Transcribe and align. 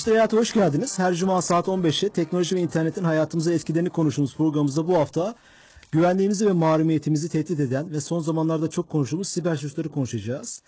Dijital 0.00 0.12
Hayat'a 0.12 0.36
hoş 0.36 0.52
geldiniz. 0.52 0.98
Her 0.98 1.14
cuma 1.14 1.42
saat 1.42 1.66
15'te 1.66 2.08
teknoloji 2.08 2.56
ve 2.56 2.60
internetin 2.60 3.04
hayatımıza 3.04 3.52
etkilerini 3.52 3.90
konuştuğumuz 3.90 4.36
programımızda 4.36 4.88
bu 4.88 4.96
hafta 4.96 5.34
güvenliğimizi 5.92 6.46
ve 6.46 6.52
mahremiyetimizi 6.52 7.28
tehdit 7.28 7.60
eden 7.60 7.90
ve 7.90 8.00
son 8.00 8.20
zamanlarda 8.20 8.70
çok 8.70 8.88
konuştuğumuz 8.88 9.28
siber 9.28 9.56
suçları 9.56 9.88
konuşacağız. 9.88 10.62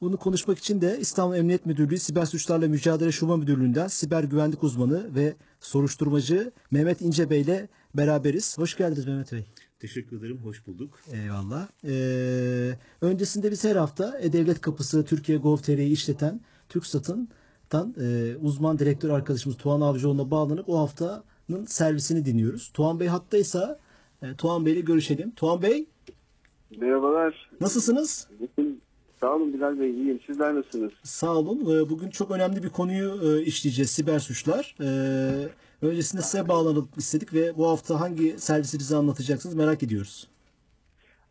Bunu 0.00 0.16
konuşmak 0.16 0.58
için 0.58 0.80
de 0.80 0.98
İstanbul 1.00 1.36
Emniyet 1.36 1.66
Müdürlüğü 1.66 1.98
Siber 1.98 2.24
Suçlarla 2.24 2.68
Mücadele 2.68 3.12
Şube 3.12 3.36
Müdürlüğü'nden 3.36 3.88
siber 3.88 4.24
güvenlik 4.24 4.62
uzmanı 4.62 5.14
ve 5.14 5.34
soruşturmacı 5.60 6.52
Mehmet 6.70 7.00
İnce 7.00 7.30
Bey 7.30 7.40
ile 7.40 7.68
beraberiz. 7.94 8.58
Hoş 8.58 8.76
geldiniz 8.76 9.06
Mehmet 9.06 9.32
Bey. 9.32 9.46
Teşekkür 9.78 10.18
ederim, 10.18 10.38
hoş 10.42 10.66
bulduk. 10.66 11.00
Eyvallah. 11.12 11.68
Ee, 11.84 12.78
öncesinde 13.00 13.50
biz 13.50 13.64
her 13.64 13.76
hafta 13.76 14.18
E-Devlet 14.18 14.60
Kapısı 14.60 15.04
Türkiye 15.04 15.38
Gov.tr'yi 15.38 15.92
işleten 15.92 16.40
TürkSat'ın 16.68 17.28
tan 17.70 17.94
e, 18.00 18.36
uzman 18.42 18.78
direktör 18.78 19.10
arkadaşımız 19.10 19.56
Tuğan 19.58 19.80
Avcıoğlu'na 19.80 20.30
bağlanıp 20.30 20.68
o 20.68 20.78
haftanın 20.78 21.64
servisini 21.66 22.24
dinliyoruz. 22.24 22.70
Tuğan 22.74 23.00
Bey 23.00 23.08
hattaysa 23.08 23.78
e, 24.22 24.34
Tuğan 24.34 24.66
Bey 24.66 24.72
ile 24.72 24.80
görüşelim. 24.80 25.30
Tuğan 25.30 25.62
Bey 25.62 25.86
Merhabalar. 26.80 27.50
nasılsınız? 27.60 28.28
Sağ 29.20 29.34
olun 29.36 29.52
Bilal 29.52 29.80
Bey. 29.80 29.90
İyiyim. 29.90 30.20
Sizler 30.26 30.54
nasılsınız? 30.54 30.92
Sağ 31.02 31.34
olun. 31.36 31.60
Ee, 31.60 31.90
Bugün 31.90 32.10
çok 32.10 32.30
önemli 32.30 32.62
bir 32.62 32.68
konuyu 32.68 33.20
e, 33.38 33.42
işleyeceğiz. 33.42 33.90
Siber 33.90 34.18
suçlar. 34.18 34.76
Ee, 34.80 35.48
Öncesinde 35.82 36.22
size 36.22 36.48
bağlanıp 36.48 36.98
istedik 36.98 37.34
ve 37.34 37.56
bu 37.58 37.68
hafta 37.68 38.00
hangi 38.00 38.38
servisi 38.38 38.78
bize 38.78 38.96
anlatacaksınız 38.96 39.54
merak 39.54 39.82
ediyoruz. 39.82 40.28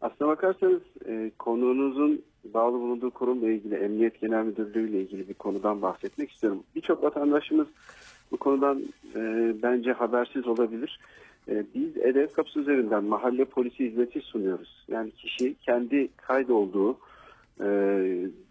Aslına 0.04 0.30
bakarsanız 0.30 0.82
e, 1.08 1.32
konuğunuzun 1.40 2.22
bağlı 2.54 2.80
bulunduğu 2.80 3.12
kurumla 3.12 3.50
ilgili 3.50 3.76
Emniyet 3.76 4.22
Genel 4.22 4.46
Müdürlüğü 4.46 4.90
ile 4.90 5.02
ilgili 5.02 5.30
bir 5.30 5.34
konudan 5.34 5.82
bahsetmek 5.82 6.32
istiyorum. 6.32 6.64
Birçok 6.76 7.04
vatandaşımız 7.04 7.68
bu 8.32 8.38
konudan 8.38 8.82
e, 9.16 9.54
bence 9.64 9.92
habersiz 9.92 10.48
olabilir. 10.48 11.00
E, 11.50 11.64
biz 11.76 11.98
E-Devlet 11.98 12.34
Kapısı 12.34 12.60
üzerinden 12.60 13.04
mahalle 13.04 13.46
polisi 13.46 13.86
hizmeti 13.86 14.22
sunuyoruz. 14.22 14.86
Yani 14.88 15.12
kişi 15.12 15.56
kendi 15.56 16.08
kaydolduğu 16.18 16.98
e, 17.62 17.68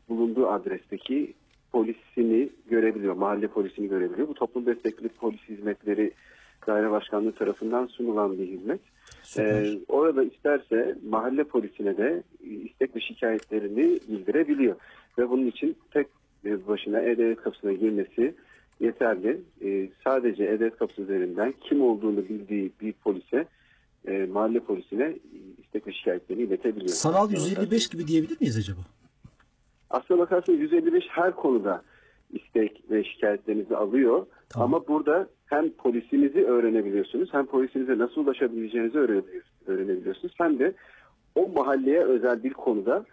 bulunduğu 0.08 0.48
adresteki 0.48 1.34
polisini 1.72 2.48
görebiliyor, 2.70 3.14
mahalle 3.14 3.46
polisini 3.48 3.88
görebiliyor. 3.88 4.28
Bu 4.28 4.34
toplum 4.34 4.66
destekli 4.66 5.08
polis 5.08 5.40
hizmetleri 5.48 6.12
daire 6.66 6.90
başkanlığı 6.90 7.32
tarafından 7.32 7.86
sunulan 7.86 8.38
bir 8.38 8.46
hizmet. 8.46 8.80
Süper. 9.22 9.62
Ee, 9.62 9.78
orada 9.88 10.24
isterse 10.24 10.98
mahalle 11.08 11.44
polisine 11.44 11.96
de 11.96 12.22
istek 12.40 12.96
ve 12.96 13.00
şikayetlerini 13.00 13.98
bildirebiliyor. 14.08 14.76
Ve 15.18 15.30
bunun 15.30 15.46
için 15.46 15.76
tek 15.90 16.06
başına 16.44 17.00
E-Devlet 17.00 17.42
kapısına 17.42 17.72
girmesi 17.72 18.34
yeterli. 18.80 19.40
Ee, 19.64 19.88
sadece 20.04 20.44
E-Devlet 20.44 20.76
kapısı 20.76 21.02
üzerinden 21.02 21.54
kim 21.60 21.82
olduğunu 21.82 22.28
bildiği 22.28 22.72
bir 22.80 22.92
polise, 22.92 23.46
e, 24.08 24.26
mahalle 24.32 24.60
polisine 24.60 25.14
istek 25.62 25.86
ve 25.86 25.92
şikayetlerini 25.92 26.42
iletebiliyor. 26.42 26.88
Sanal 26.88 27.24
Aslına 27.24 27.38
155 27.38 27.88
gibi 27.88 28.06
diyebilir 28.06 28.36
miyiz 28.40 28.58
acaba? 28.58 28.80
Aslına 29.90 30.18
bakarsanız 30.18 30.60
155 30.60 31.04
her 31.08 31.36
konuda 31.36 31.82
istek 32.32 32.82
ve 32.90 33.04
şikayetlerinizi 33.04 33.76
alıyor. 33.76 34.26
Tamam. 34.48 34.74
Ama 34.74 34.88
burada 34.88 35.28
hem 35.52 35.70
polisinizi 35.70 36.44
öğrenebiliyorsunuz 36.44 37.28
hem 37.32 37.46
polisinize 37.46 37.98
nasıl 37.98 38.20
ulaşabileceğinizi 38.20 38.98
öğrenebiliyor- 38.98 39.42
öğrenebiliyorsunuz. 39.66 40.34
Hem 40.38 40.58
de 40.58 40.74
o 41.34 41.48
mahalleye 41.48 42.04
özel 42.04 42.44
bir 42.44 42.52
konuda 42.52 43.06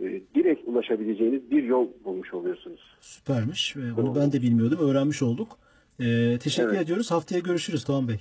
e, 0.00 0.04
direkt 0.34 0.68
ulaşabileceğiniz 0.68 1.50
bir 1.50 1.62
yol 1.62 1.88
bulmuş 2.04 2.34
oluyorsunuz. 2.34 2.80
Süpermiş. 3.00 3.76
Ee, 3.76 3.96
Bunu 3.96 4.14
ben 4.16 4.32
de 4.32 4.42
bilmiyordum. 4.42 4.78
Öğrenmiş 4.90 5.22
olduk. 5.22 5.48
Ee, 6.00 6.38
teşekkür 6.42 6.70
Evet. 6.70 6.82
ediyoruz. 6.82 7.10
Haftaya 7.10 7.40
görüşürüz 7.40 7.88
Doğan 7.88 8.08
Bey. 8.08 8.20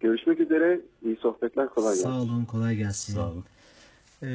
Görüşmek 0.00 0.40
üzere. 0.40 0.80
İyi 1.04 1.16
sohbetler. 1.16 1.68
Kolay 1.68 1.94
gelsin. 1.94 2.02
Sağ 2.10 2.20
olun. 2.22 2.44
Kolay 2.44 2.76
gelsin. 2.76 3.14
Sağ 3.14 3.30
olun. 3.32 3.44
Ee, 4.22 4.26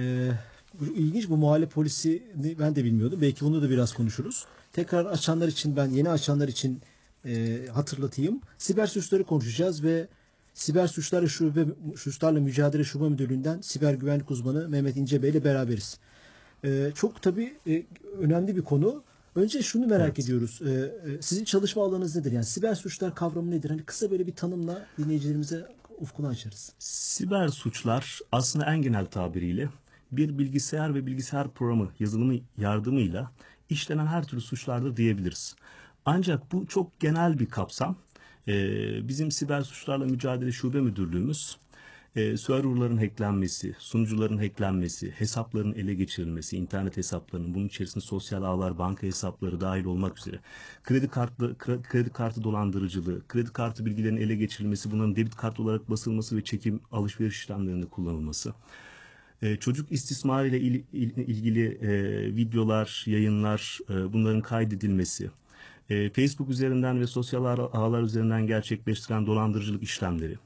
ilginç 0.95 1.29
bu 1.29 1.37
mahalle 1.37 1.65
polisini 1.65 2.55
ben 2.59 2.75
de 2.75 2.83
bilmiyordum. 2.83 3.19
Belki 3.21 3.45
bunu 3.45 3.61
da 3.61 3.69
biraz 3.69 3.93
konuşuruz. 3.93 4.45
Tekrar 4.73 5.05
açanlar 5.05 5.47
için 5.47 5.75
ben 5.75 5.85
yeni 5.85 6.09
açanlar 6.09 6.47
için 6.47 6.79
e, 7.25 7.67
hatırlatayım. 7.73 8.41
Siber 8.57 8.87
suçları 8.87 9.23
konuşacağız 9.23 9.83
ve 9.83 10.07
Siber 10.53 10.87
Suçlarla 10.87 11.27
Şube 11.27 11.65
Suçlarla 11.95 12.39
Mücadele 12.39 12.83
Şube 12.83 13.09
Müdürlüğü'nden 13.09 13.61
siber 13.61 13.93
güvenlik 13.93 14.31
uzmanı 14.31 14.69
Mehmet 14.69 14.97
İnce 14.97 15.23
Bey 15.23 15.29
ile 15.29 15.43
beraberiz. 15.43 15.99
Ee, 16.65 16.91
çok 16.95 17.21
tabii 17.21 17.53
e, 17.67 17.83
önemli 18.19 18.55
bir 18.55 18.61
konu. 18.61 19.03
Önce 19.35 19.61
şunu 19.61 19.87
merak 19.87 20.19
ediyoruz. 20.19 20.61
Ee, 20.65 20.69
e, 20.69 21.21
sizin 21.21 21.43
çalışma 21.45 21.83
alanınız 21.83 22.15
nedir? 22.15 22.31
Yani 22.31 22.45
siber 22.45 22.75
suçlar 22.75 23.15
kavramı 23.15 23.51
nedir? 23.51 23.69
Hani 23.69 23.83
kısa 23.83 24.11
böyle 24.11 24.27
bir 24.27 24.35
tanımla 24.35 24.85
dinleyicilerimize 24.97 25.67
ufkunu 25.99 26.27
açarız. 26.27 26.73
Siber 26.79 27.47
suçlar 27.47 28.19
aslında 28.31 28.73
en 28.73 28.81
genel 28.81 29.05
tabiriyle 29.05 29.69
bir 30.11 30.37
bilgisayar 30.37 30.95
ve 30.95 31.05
bilgisayar 31.05 31.51
programı 31.51 31.89
yazılımı 31.99 32.35
yardımıyla 32.57 33.31
işlenen 33.69 34.05
her 34.05 34.23
türlü 34.23 34.41
suçlardır 34.41 34.97
diyebiliriz. 34.97 35.55
Ancak 36.05 36.51
bu 36.51 36.65
çok 36.67 36.99
genel 36.99 37.39
bir 37.39 37.45
kapsam. 37.45 37.95
Ee, 38.47 39.07
bizim 39.07 39.31
siber 39.31 39.61
suçlarla 39.61 40.05
mücadele 40.05 40.51
şube 40.51 40.81
müdürlüğümüz 40.81 41.57
e, 42.15 42.37
serverların 42.37 42.97
hacklenmesi, 42.97 43.75
sunucuların 43.79 44.37
hacklenmesi, 44.37 45.11
hesapların 45.11 45.73
ele 45.73 45.93
geçirilmesi, 45.93 46.57
internet 46.57 46.97
hesaplarının 46.97 47.53
bunun 47.53 47.67
içerisinde 47.67 48.03
sosyal 48.05 48.43
ağlar, 48.43 48.77
banka 48.77 49.07
hesapları 49.07 49.61
dahil 49.61 49.85
olmak 49.85 50.17
üzere 50.19 50.39
kredi 50.83 51.07
kartı 51.07 51.45
kre- 51.45 51.83
kredi 51.83 52.09
kartı 52.09 52.43
dolandırıcılığı, 52.43 53.27
kredi 53.27 53.53
kartı 53.53 53.85
bilgilerinin 53.85 54.21
ele 54.21 54.35
geçirilmesi, 54.35 54.91
bunların 54.91 55.15
debit 55.15 55.35
kart 55.35 55.59
olarak 55.59 55.89
basılması 55.89 56.37
ve 56.37 56.43
çekim 56.43 56.81
alışveriş 56.91 57.37
işlemlerinde 57.37 57.85
kullanılması. 57.85 58.53
E, 59.41 59.55
çocuk 59.55 59.91
istismarı 59.91 60.47
ile 60.47 60.59
il- 60.59 60.83
il- 60.93 61.17
ilgili 61.17 61.65
e, 61.67 61.91
videolar, 62.35 63.03
yayınlar, 63.07 63.79
e, 63.89 64.13
bunların 64.13 64.41
kaydedilmesi, 64.41 65.29
e, 65.93 66.09
Facebook 66.09 66.49
üzerinden 66.49 66.99
ve 66.99 67.07
sosyal 67.07 67.45
ağ- 67.45 67.69
ağlar 67.73 68.01
üzerinden 68.03 68.47
gerçekleştirilen 68.47 69.25
dolandırıcılık 69.25 69.83
işlemleri. 69.83 70.37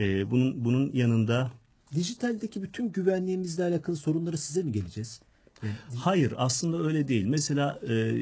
E, 0.00 0.30
bunun 0.30 0.64
bunun 0.64 0.90
yanında 0.92 1.50
Dijitaldeki 1.94 2.62
bütün 2.62 2.92
güvenliğimizle 2.92 3.64
alakalı 3.64 3.96
sorunları 3.96 4.38
size 4.38 4.62
mi 4.62 4.72
geleceğiz? 4.72 5.20
Hayır 5.96 6.34
aslında 6.36 6.82
öyle 6.82 7.08
değil. 7.08 7.24
Mesela 7.26 7.80
e, 7.88 8.14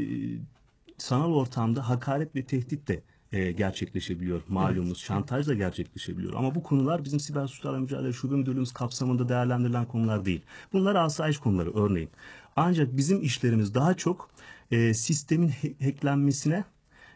sanal 0.98 1.32
ortamda 1.32 1.88
hakaret 1.88 2.36
ve 2.36 2.42
tehdit 2.44 2.88
de 2.88 3.02
e, 3.32 3.52
gerçekleşebiliyor. 3.52 4.42
Malumunuz 4.48 4.98
şantaj 4.98 5.46
da 5.46 5.54
gerçekleşebiliyor. 5.54 6.34
Ama 6.34 6.54
bu 6.54 6.62
konular 6.62 7.04
bizim 7.04 7.20
siber 7.20 7.46
suçlarla 7.46 7.78
mücadele 7.78 8.12
şube 8.12 8.34
müdürlüğümüz 8.36 8.72
kapsamında 8.72 9.28
değerlendirilen 9.28 9.84
konular 9.86 10.24
değil. 10.24 10.40
Bunlar 10.72 10.94
asayiş 10.94 11.38
konuları 11.38 11.74
örneğin. 11.74 12.10
Ancak 12.56 12.96
bizim 12.96 13.22
işlerimiz 13.22 13.74
daha 13.74 13.94
çok 13.94 14.30
e, 14.70 14.94
sistemin 14.94 15.52
hacklenmesine 15.80 16.64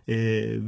e, 0.09 0.16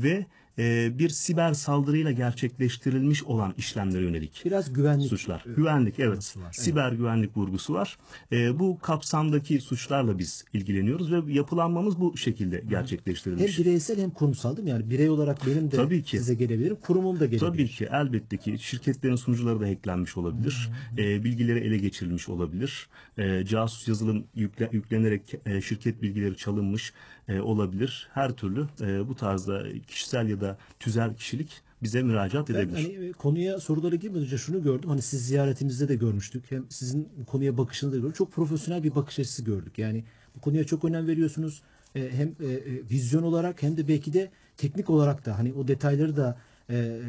ve 0.02 0.26
e, 0.58 0.98
bir 0.98 1.08
siber 1.08 1.52
saldırıyla 1.52 2.10
gerçekleştirilmiş 2.12 3.22
olan 3.24 3.54
işlemlere 3.58 4.02
yönelik 4.02 4.42
Biraz 4.44 4.72
güvenlik. 4.72 5.08
suçlar. 5.08 5.44
Güvenlik 5.56 6.00
evet. 6.00 6.34
Siber 6.52 6.92
güvenlik 6.92 7.36
vurgusu 7.36 7.74
var. 7.74 7.98
Ee, 8.32 8.58
bu 8.58 8.78
kapsamdaki 8.78 9.60
suçlarla 9.60 10.18
biz 10.18 10.44
ilgileniyoruz 10.52 11.12
ve 11.12 11.32
yapılanmamız 11.32 12.00
bu 12.00 12.16
şekilde 12.16 12.60
Hem 12.62 12.68
gerçekleştirilmiş. 12.68 13.58
bireysel 13.58 14.00
hem 14.00 14.10
kurumsal 14.10 14.56
değil 14.56 14.64
mi? 14.64 14.70
Yani 14.70 14.90
birey 14.90 15.10
olarak 15.10 15.46
benim 15.46 15.70
de 15.70 15.76
Tabii 15.76 16.02
ki. 16.02 16.18
size 16.18 16.34
gelebilirim. 16.34 16.76
Kurumum 16.76 17.20
da 17.20 17.26
gelebilir. 17.26 17.40
Tabii 17.52 17.68
ki 17.68 17.88
elbette 17.92 18.36
ki 18.36 18.56
şirketlerin 18.58 19.16
sunucuları 19.16 19.60
da 19.60 19.66
hacklenmiş 19.68 20.16
olabilir. 20.16 20.70
Ee, 20.98 21.24
bilgileri 21.24 21.58
ele 21.58 21.78
geçirilmiş 21.78 22.28
olabilir. 22.28 22.88
Ee, 23.18 23.44
casus 23.48 23.88
yazılım 23.88 24.24
yükle- 24.36 24.68
yüklenerek 24.72 25.22
e, 25.46 25.60
şirket 25.60 26.02
bilgileri 26.02 26.36
çalınmış 26.36 26.92
e, 27.34 27.40
olabilir. 27.40 28.08
Her 28.14 28.32
türlü 28.32 28.66
e, 28.80 29.08
bu 29.08 29.14
tarzda 29.14 29.64
kişisel 29.86 30.28
ya 30.28 30.40
da 30.40 30.58
tüzel 30.80 31.14
kişilik 31.14 31.60
bize 31.82 32.02
müracaat 32.02 32.48
Ben 32.48 32.54
edebilir. 32.54 32.74
hani 32.98 33.06
e, 33.08 33.12
konuya 33.12 33.60
sorulara 33.60 33.94
girmeden 33.96 34.22
önce 34.22 34.38
şunu 34.38 34.62
gördüm. 34.62 34.88
Hani 34.90 35.02
siz 35.02 35.26
ziyaretimizde 35.26 35.88
de 35.88 35.94
görmüştük. 35.94 36.50
Hem 36.50 36.64
sizin 36.70 37.08
konuya 37.26 37.58
bakışını 37.58 37.92
da 37.92 37.96
gördük. 37.98 38.16
Çok 38.16 38.32
profesyonel 38.32 38.82
bir 38.82 38.94
bakış 38.94 39.18
açısı 39.18 39.44
gördük. 39.44 39.78
Yani 39.78 40.04
bu 40.36 40.40
konuya 40.40 40.64
çok 40.64 40.84
önem 40.84 41.06
veriyorsunuz. 41.06 41.62
E, 41.94 42.10
hem 42.10 42.28
e, 42.28 42.60
vizyon 42.90 43.22
olarak 43.22 43.62
hem 43.62 43.76
de 43.76 43.88
belki 43.88 44.12
de 44.12 44.30
teknik 44.56 44.90
olarak 44.90 45.26
da 45.26 45.38
hani 45.38 45.52
o 45.52 45.68
detayları 45.68 46.16
da 46.16 46.38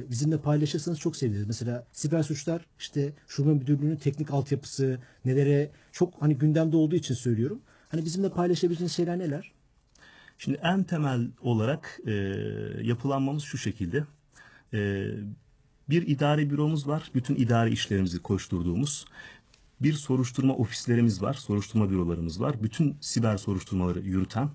bizimle 0.10 0.38
paylaşırsanız 0.38 1.00
çok 1.00 1.16
seviniriz. 1.16 1.48
Mesela 1.48 1.88
siber 1.92 2.24
suçlar 2.24 2.66
işte 2.80 3.14
şube 3.28 3.54
müdürlüğünün 3.54 3.96
teknik 3.96 4.32
altyapısı 4.32 5.00
nelere 5.26 5.72
çok 5.92 6.14
hani 6.22 6.38
gündemde 6.38 6.78
olduğu 6.78 6.96
için 6.96 7.16
söylüyorum. 7.16 7.62
Hani 7.90 8.06
bizimle 8.06 8.30
paylaşabileceğiniz 8.30 8.92
şeyler 8.92 9.20
neler? 9.20 9.52
Şimdi 10.44 10.60
en 10.64 10.84
temel 10.84 11.28
olarak 11.42 12.00
e, 12.08 12.12
yapılanmamız 12.82 13.44
şu 13.44 13.58
şekilde. 13.58 14.04
E, 14.74 15.08
bir 15.90 16.08
idari 16.08 16.50
büromuz 16.50 16.88
var. 16.88 17.12
Bütün 17.16 17.36
idari 17.36 17.70
işlerimizi 17.70 18.22
koşturduğumuz. 18.22 19.06
Bir 19.82 19.94
soruşturma 19.94 20.54
ofislerimiz 20.54 21.22
var. 21.22 21.34
Soruşturma 21.34 21.90
bürolarımız 21.90 22.42
var. 22.42 22.64
Bütün 22.64 22.98
siber 23.02 23.38
soruşturmaları 23.38 24.00
yürüten. 24.00 24.50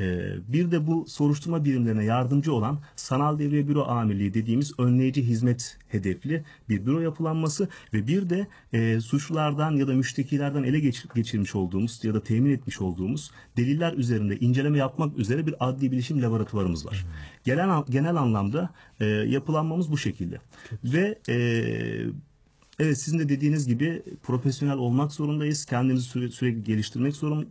E, 0.00 0.34
bir 0.48 0.70
de 0.70 0.86
bu 0.86 1.06
soruşturma 1.08 1.64
birimlerine 1.64 2.04
yardımcı 2.04 2.52
olan 2.54 2.78
sanal 2.96 3.38
devriye 3.38 3.68
büro 3.68 3.84
amirliği 3.84 4.34
dediğimiz 4.34 4.72
önleyici 4.78 5.22
hizmet 5.22 5.78
hedefli 5.88 6.44
bir 6.68 6.86
büro 6.86 7.00
yapılanması 7.00 7.68
ve 7.94 8.06
bir 8.06 8.30
de 8.30 8.46
e, 8.72 9.00
suçlulardan 9.00 9.76
ya 9.76 9.88
da 9.88 9.92
müştekilerden 9.94 10.62
ele 10.62 10.80
geç- 10.80 11.06
geçirmiş 11.14 11.54
olduğumuz 11.54 12.04
ya 12.04 12.14
da 12.14 12.22
temin 12.22 12.50
etmiş 12.50 12.80
olduğumuz 12.80 13.30
deliller 13.56 13.92
üzerinde 13.92 14.38
inceleme 14.38 14.78
yapmak 14.78 15.18
üzere 15.18 15.46
bir 15.46 15.54
adli 15.60 15.92
bilişim 15.92 16.22
laboratuvarımız 16.22 16.86
var. 16.86 17.06
Genel 17.44 17.82
genel 17.90 18.16
anlamda 18.16 18.70
e, 19.00 19.04
yapılanmamız 19.06 19.90
bu 19.90 19.98
şekilde. 19.98 20.38
Ve 20.84 21.18
e, 21.28 21.36
Evet 22.80 22.98
sizin 22.98 23.18
de 23.18 23.28
dediğiniz 23.28 23.66
gibi 23.66 24.02
profesyonel 24.22 24.76
olmak 24.76 25.12
zorundayız. 25.12 25.64
Kendimizi 25.64 26.08
süre- 26.08 26.30
sürekli 26.30 26.64
geliştirmek 26.64 27.16
zorun 27.16 27.42
e, 27.42 27.46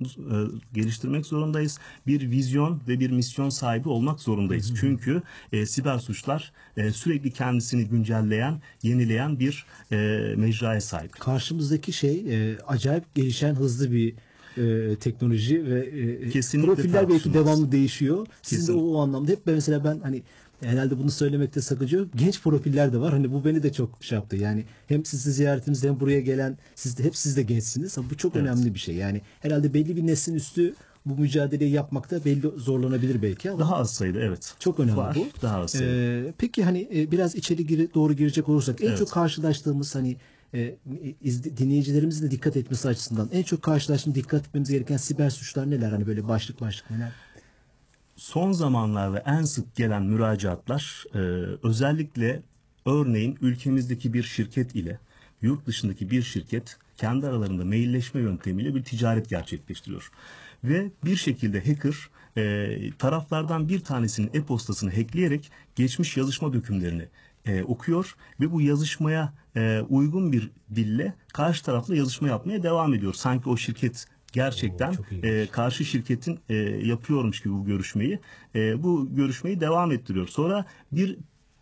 geliştirmek 0.73 1.25
zorundayız. 1.25 1.79
Bir 2.07 2.31
vizyon 2.31 2.81
ve 2.87 2.99
bir 2.99 3.11
misyon 3.11 3.49
sahibi 3.49 3.89
olmak 3.89 4.19
zorundayız. 4.19 4.73
Çünkü 4.79 5.21
e, 5.53 5.65
siber 5.65 5.99
suçlar 5.99 6.53
e, 6.77 6.91
sürekli 6.91 7.31
kendisini 7.31 7.85
güncelleyen, 7.85 8.61
yenileyen 8.83 9.39
bir 9.39 9.65
e, 9.91 9.97
mecraya 10.37 10.81
sahip. 10.81 11.19
Karşımızdaki 11.19 11.93
şey 11.93 12.25
e, 12.29 12.57
acayip 12.67 13.15
gelişen 13.15 13.55
hızlı 13.55 13.91
bir 13.91 14.13
e, 14.57 14.95
teknoloji 14.95 15.65
ve 15.65 15.79
e, 15.79 16.29
Kesinlikle 16.29 16.73
profiller 16.75 17.09
belki 17.09 17.33
devamlı 17.33 17.71
değişiyor. 17.71 18.27
Sizin 18.41 18.73
de 18.73 18.77
o, 18.77 18.81
o 18.81 19.01
anlamda 19.01 19.31
hep 19.31 19.47
ben 19.47 19.53
mesela 19.53 19.83
ben 19.83 19.99
hani 19.99 20.21
herhalde 20.61 20.97
bunu 20.99 21.11
söylemekte 21.11 21.61
sakınca 21.61 21.97
yok. 21.97 22.07
Genç 22.15 22.41
profiller 22.41 22.93
de 22.93 22.97
var. 22.99 23.13
Hani 23.13 23.33
bu 23.33 23.45
beni 23.45 23.63
de 23.63 23.73
çok 23.73 24.03
şey 24.03 24.15
yaptı. 24.15 24.35
Yani 24.35 24.65
hem 24.87 25.05
sizi 25.05 25.31
ziyaretimizde 25.31 25.87
hem 25.87 25.99
buraya 25.99 26.21
gelen 26.21 26.57
siz 26.75 26.97
de 26.97 27.03
hep 27.03 27.15
siz 27.15 27.37
de 27.37 27.43
gençsiniz. 27.43 27.97
Bu 28.09 28.17
çok 28.17 28.35
Evet. 28.35 28.47
önemli 28.47 28.73
bir 28.73 28.79
şey. 28.79 28.95
Yani 28.95 29.21
herhalde 29.39 29.73
belli 29.73 29.97
bir 29.97 30.07
neslin 30.07 30.35
üstü 30.35 30.73
bu 31.05 31.17
mücadeleyi 31.21 31.71
yapmakta 31.71 32.25
belli 32.25 32.47
zorlanabilir 32.57 33.21
belki 33.21 33.51
ama 33.51 33.59
Daha 33.59 33.75
az 33.75 33.93
sayıda 33.93 34.19
evet. 34.19 34.53
çok 34.59 34.79
önemli 34.79 34.97
Var, 34.97 35.15
bu. 35.15 35.41
Daha 35.41 35.57
az 35.57 35.71
sayıda. 35.71 36.27
Ee, 36.27 36.33
peki 36.37 36.63
hani 36.63 36.89
e, 36.95 37.11
biraz 37.11 37.35
içeri 37.35 37.67
giri, 37.67 37.93
doğru 37.93 38.13
girecek 38.13 38.49
olursak 38.49 38.81
en 38.81 38.87
Evet. 38.87 38.97
çok 38.97 39.11
karşılaştığımız 39.11 39.95
hani 39.95 40.17
e, 40.53 40.75
dinleyicilerimizin 41.57 42.27
de 42.27 42.31
dikkat 42.31 42.57
etmesi 42.57 42.87
açısından 42.87 43.29
en 43.33 43.43
çok 43.43 43.61
karşılaştığımız 43.61 44.15
dikkat 44.15 44.47
etmemiz 44.47 44.69
gereken 44.69 44.97
siber 44.97 45.29
suçlar 45.29 45.69
neler? 45.69 45.91
Hani 45.91 46.07
böyle 46.07 46.27
başlık 46.27 46.61
başlık 46.61 46.91
neler? 46.91 47.11
Son 48.19 48.51
zamanlarda 48.51 49.19
en 49.19 49.43
sık 49.43 49.75
gelen 49.75 50.03
müracaatlar 50.03 51.05
e, 51.13 51.19
özellikle 51.63 52.41
örneğin 52.85 53.37
ülkemizdeki 53.41 54.13
bir 54.13 54.23
şirket 54.23 54.75
ile 54.75 54.99
yurt 55.41 55.65
dışındaki 55.65 56.11
bir 56.11 56.21
şirket 56.21 56.77
kendi 56.97 57.27
aralarında 57.27 57.65
mailleşme 57.65 58.21
yöntemiyle 58.21 58.75
bir 58.75 58.83
ticaret 58.83 59.29
gerçekleştiriyor. 59.29 60.11
Ve 60.63 60.91
bir 61.05 61.15
şekilde 61.15 61.65
hacker 61.65 61.95
e, 62.37 62.91
taraflardan 62.97 63.69
bir 63.69 63.79
tanesinin 63.79 64.31
e-postasını 64.33 64.95
hackleyerek 64.95 65.51
geçmiş 65.75 66.17
yazışma 66.17 66.53
dökümlerini 66.53 67.07
e, 67.45 67.63
okuyor 67.63 68.15
ve 68.39 68.51
bu 68.51 68.61
yazışmaya 68.61 69.33
e, 69.55 69.81
uygun 69.89 70.31
bir 70.31 70.51
dille 70.75 71.13
karşı 71.33 71.63
tarafla 71.63 71.95
yazışma 71.95 72.27
yapmaya 72.27 72.63
devam 72.63 72.93
ediyor. 72.93 73.13
Sanki 73.13 73.49
o 73.49 73.57
şirket 73.57 74.05
gerçekten 74.33 74.91
Oo, 74.91 74.93
e, 75.27 75.47
karşı 75.47 75.85
şirketin 75.85 76.39
e, 76.49 76.55
yapıyormuş 76.85 77.41
gibi 77.43 77.53
bu 77.53 77.65
görüşmeyi 77.65 78.19
e, 78.55 78.83
bu 78.83 79.15
görüşmeyi 79.15 79.59
devam 79.61 79.91
ettiriyor. 79.91 80.27
Sonra 80.27 80.65
bir 80.91 81.17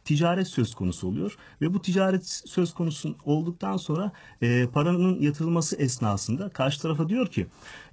ticaret 0.05 0.47
söz 0.47 0.75
konusu 0.75 1.07
oluyor 1.07 1.37
ve 1.61 1.73
bu 1.73 1.81
ticaret 1.81 2.25
söz 2.45 2.73
konusu 2.73 3.15
olduktan 3.25 3.77
sonra 3.77 4.11
e, 4.41 4.67
paranın 4.73 5.21
yatırılması 5.21 5.75
esnasında 5.75 6.49
karşı 6.49 6.81
tarafa 6.81 7.09
diyor 7.09 7.27
ki 7.27 7.47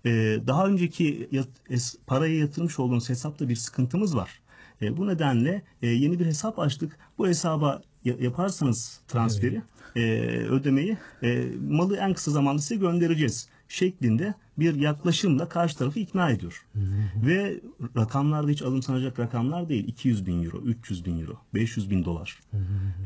e, 0.06 0.10
daha 0.46 0.66
önceki 0.66 1.28
yat- 1.32 1.70
es- 1.70 1.96
parayı 2.06 2.38
yatırmış 2.38 2.78
olduğunuz 2.78 3.08
hesapta 3.08 3.48
bir 3.48 3.56
sıkıntımız 3.56 4.16
var. 4.16 4.40
E, 4.82 4.96
bu 4.96 5.06
nedenle 5.06 5.62
e, 5.82 5.88
yeni 5.88 6.18
bir 6.20 6.26
hesap 6.26 6.58
açtık. 6.58 6.98
Bu 7.18 7.28
hesaba 7.28 7.82
ya- 8.04 8.16
yaparsanız 8.20 9.00
transferi, 9.08 9.62
e, 9.96 10.00
ödemeyi 10.28 10.96
e, 11.22 11.44
malı 11.70 11.96
en 11.96 12.14
kısa 12.14 12.30
zamanda 12.30 12.62
size 12.62 12.76
göndereceğiz 12.76 13.48
şeklinde 13.68 14.34
bir 14.58 14.74
yaklaşımla 14.74 15.48
karşı 15.48 15.78
tarafı 15.78 15.98
ikna 15.98 16.30
ediyor. 16.30 16.66
Ve 17.26 17.60
rakamlar 17.96 18.46
da 18.46 18.50
hiç 18.50 18.62
alımsanacak 18.62 19.18
rakamlar 19.20 19.68
değil. 19.68 19.88
200 19.88 20.26
bin 20.26 20.44
euro, 20.44 20.58
300 20.58 21.04
bin 21.04 21.20
euro, 21.20 21.40
500 21.54 21.90
bin 21.90 22.04
dolar 22.04 22.40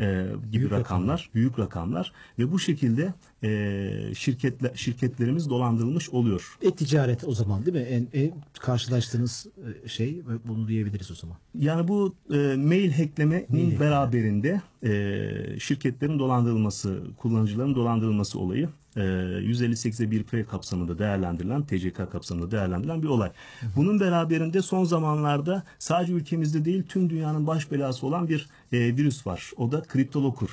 e, 0.00 0.27
gibi 0.53 0.53
Büyük 0.53 0.73
rakamlar, 0.73 1.31
büyük 1.35 1.59
rakamlar 1.59 2.12
ve 2.39 2.53
bu 2.53 2.59
şekilde 2.59 3.15
e, 3.44 4.14
şirketler 4.14 4.75
şirketlerimiz 4.75 5.50
dolandırılmış 5.50 6.11
oluyor. 6.11 6.56
E-ticaret 6.62 7.25
o 7.25 7.32
zaman 7.32 7.67
değil 7.67 7.76
mi? 7.76 7.82
En, 7.82 8.08
en 8.12 8.32
karşılaştığınız 8.61 9.46
e, 9.85 9.88
şey 9.88 10.23
ve 10.29 10.49
bunu 10.49 10.69
diyebiliriz 10.69 11.11
o 11.11 11.14
zaman. 11.14 11.37
Yani 11.55 11.88
bu 11.88 12.14
e, 12.31 12.37
mail 12.56 12.93
hacklemenin 12.93 13.81
beraberinde 13.81 14.62
e, 14.82 15.61
şirketlerin 15.61 16.19
dolandırılması, 16.19 17.02
kullanıcıların 17.17 17.75
dolandırılması 17.75 18.38
olayı 18.38 18.69
e, 18.96 19.00
158'e 19.00 20.06
1P 20.06 20.44
kapsamında 20.44 20.99
değerlendirilen, 20.99 21.62
TCK 21.62 22.12
kapsamında 22.12 22.50
değerlendirilen 22.50 23.02
bir 23.02 23.08
olay. 23.08 23.31
Bunun 23.76 24.00
beraberinde 24.00 24.62
son 24.62 24.85
zamanlarda 24.85 25.62
sadece 25.79 26.12
ülkemizde 26.12 26.64
değil 26.64 26.82
tüm 26.88 27.11
dünyanın 27.11 27.46
baş 27.46 27.70
belası 27.70 28.06
olan 28.06 28.29
bir 28.29 28.49
e, 28.73 28.79
virüs 28.79 29.26
var. 29.26 29.52
O 29.56 29.73
da 29.73 29.82
CryptoLocker 29.93 30.49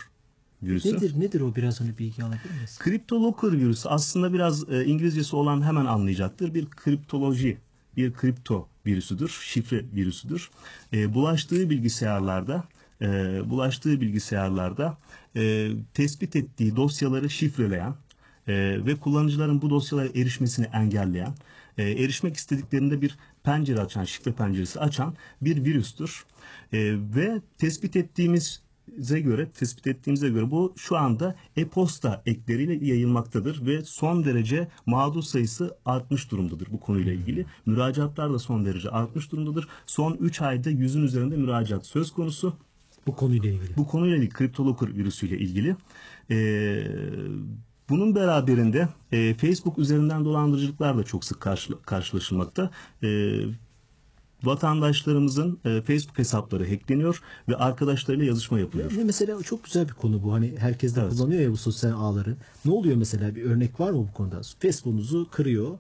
virüsü. 0.64 0.96
Nedir 0.96 1.20
nedir 1.20 1.42
o 1.42 1.56
biraz 1.56 1.82
hani 1.82 1.98
bilgi 1.98 2.24
alabilir 2.24 2.52
miyiz? 2.56 2.80
CryptoLocker 2.84 3.52
virüsü 3.52 3.90
aslında 3.90 4.34
biraz 4.34 4.70
e, 4.70 4.86
İngilizcesi 4.86 5.36
olan 5.36 5.62
hemen 5.62 5.86
anlayacaktır. 5.86 6.54
Bir 6.54 6.66
kriptoloji, 6.66 7.58
bir 7.98 8.14
kripto 8.14 8.68
virüsüdür, 8.86 9.30
şifre 9.44 9.86
virüsüdür. 9.96 10.50
E, 10.94 11.14
bulaştığı 11.14 11.70
bilgisayarlarda, 11.70 12.64
e, 13.02 13.06
bulaştığı 13.50 14.02
bilgisayarlarda 14.02 14.98
e, 15.36 15.72
tespit 15.94 16.36
ettiği 16.36 16.76
dosyaları 16.76 17.30
şifreleyen 17.30 17.96
e, 18.48 18.86
ve 18.86 18.96
kullanıcıların 18.96 19.62
bu 19.62 19.70
dosyalara 19.70 20.08
erişmesini 20.08 20.66
engelleyen, 20.66 21.34
e, 21.78 21.84
erişmek 21.84 22.36
istediklerinde 22.36 23.02
bir 23.02 23.18
pencere 23.44 23.82
açan, 23.82 24.04
şifre 24.04 24.32
penceresi 24.32 24.80
açan 24.80 25.16
bir 25.42 25.66
virüstür. 25.66 26.26
E, 26.74 26.96
ve 27.16 27.42
tespit 27.58 27.96
ettiğimiz 27.96 28.65
ze 29.00 29.20
göre 29.20 29.50
tespit 29.50 29.88
ettiğimize 29.88 30.30
göre 30.30 30.52
bu 30.52 30.74
şu 30.78 30.98
anda 30.98 31.36
e-posta 31.58 32.22
ekleriyle 32.26 32.86
yayılmaktadır 32.86 33.66
ve 33.66 33.82
son 33.84 34.26
derece 34.26 34.68
mağdur 34.86 35.24
sayısı 35.24 35.78
artmış 35.86 36.32
durumdadır 36.32 36.68
bu 36.72 36.80
konuyla 36.80 37.14
ilgili. 37.14 37.46
Müracaatlar 37.66 38.34
da 38.34 38.40
son 38.40 38.66
derece 38.66 38.90
artmış 38.90 39.32
durumdadır. 39.32 39.68
Son 39.86 40.14
3 40.14 40.42
ayda 40.42 40.70
yüzün 40.70 41.04
üzerinde 41.04 41.38
müracaat 41.38 41.86
söz 41.86 42.12
konusu. 42.12 42.54
Bu 43.08 43.16
konuyla 43.16 43.50
ilgili. 43.50 43.78
Bu 43.78 43.88
konuyla 43.88 44.18
ilgili 44.18 44.34
CryptoLocker 44.38 44.96
virüsüyle 44.96 45.38
ilgili. 45.38 45.76
Ee, 46.32 46.88
bunun 47.90 48.16
beraberinde 48.16 48.90
e, 49.12 49.34
Facebook 49.34 49.80
üzerinden 49.80 50.26
dolandırıcılıklar 50.26 50.98
da 50.98 51.04
çok 51.04 51.24
sık 51.26 51.40
karşı- 51.42 51.82
karşılaşılmakta. 51.82 52.72
Ee, 53.04 53.40
vatandaşlarımızın 54.46 55.60
e, 55.66 55.82
Facebook 55.82 56.18
hesapları 56.18 56.70
hackleniyor 56.70 57.22
ve 57.50 57.56
arkadaşlarıyla 57.56 58.26
yazışma 58.26 58.60
yapılıyor. 58.60 58.92
Ve 58.98 59.04
mesela 59.04 59.44
çok 59.44 59.64
güzel 59.64 59.88
bir 59.88 59.94
konu 59.94 60.24
bu. 60.24 60.34
Hani 60.34 60.54
herkes 60.60 60.96
de 60.96 61.02
Evet. 61.02 61.12
kullanıyor 61.14 61.42
ya 61.42 61.52
bu 61.52 61.58
sosyal 61.58 61.92
ağları. 61.92 62.36
Ne 62.66 62.72
oluyor 62.72 62.96
mesela 62.96 63.36
bir 63.36 63.44
örnek 63.44 63.80
var 63.80 63.92
mı 63.92 63.98
bu 63.98 64.14
konuda? 64.14 64.42
Facebook'unuzu 64.60 65.28
kırıyor. 65.32 65.78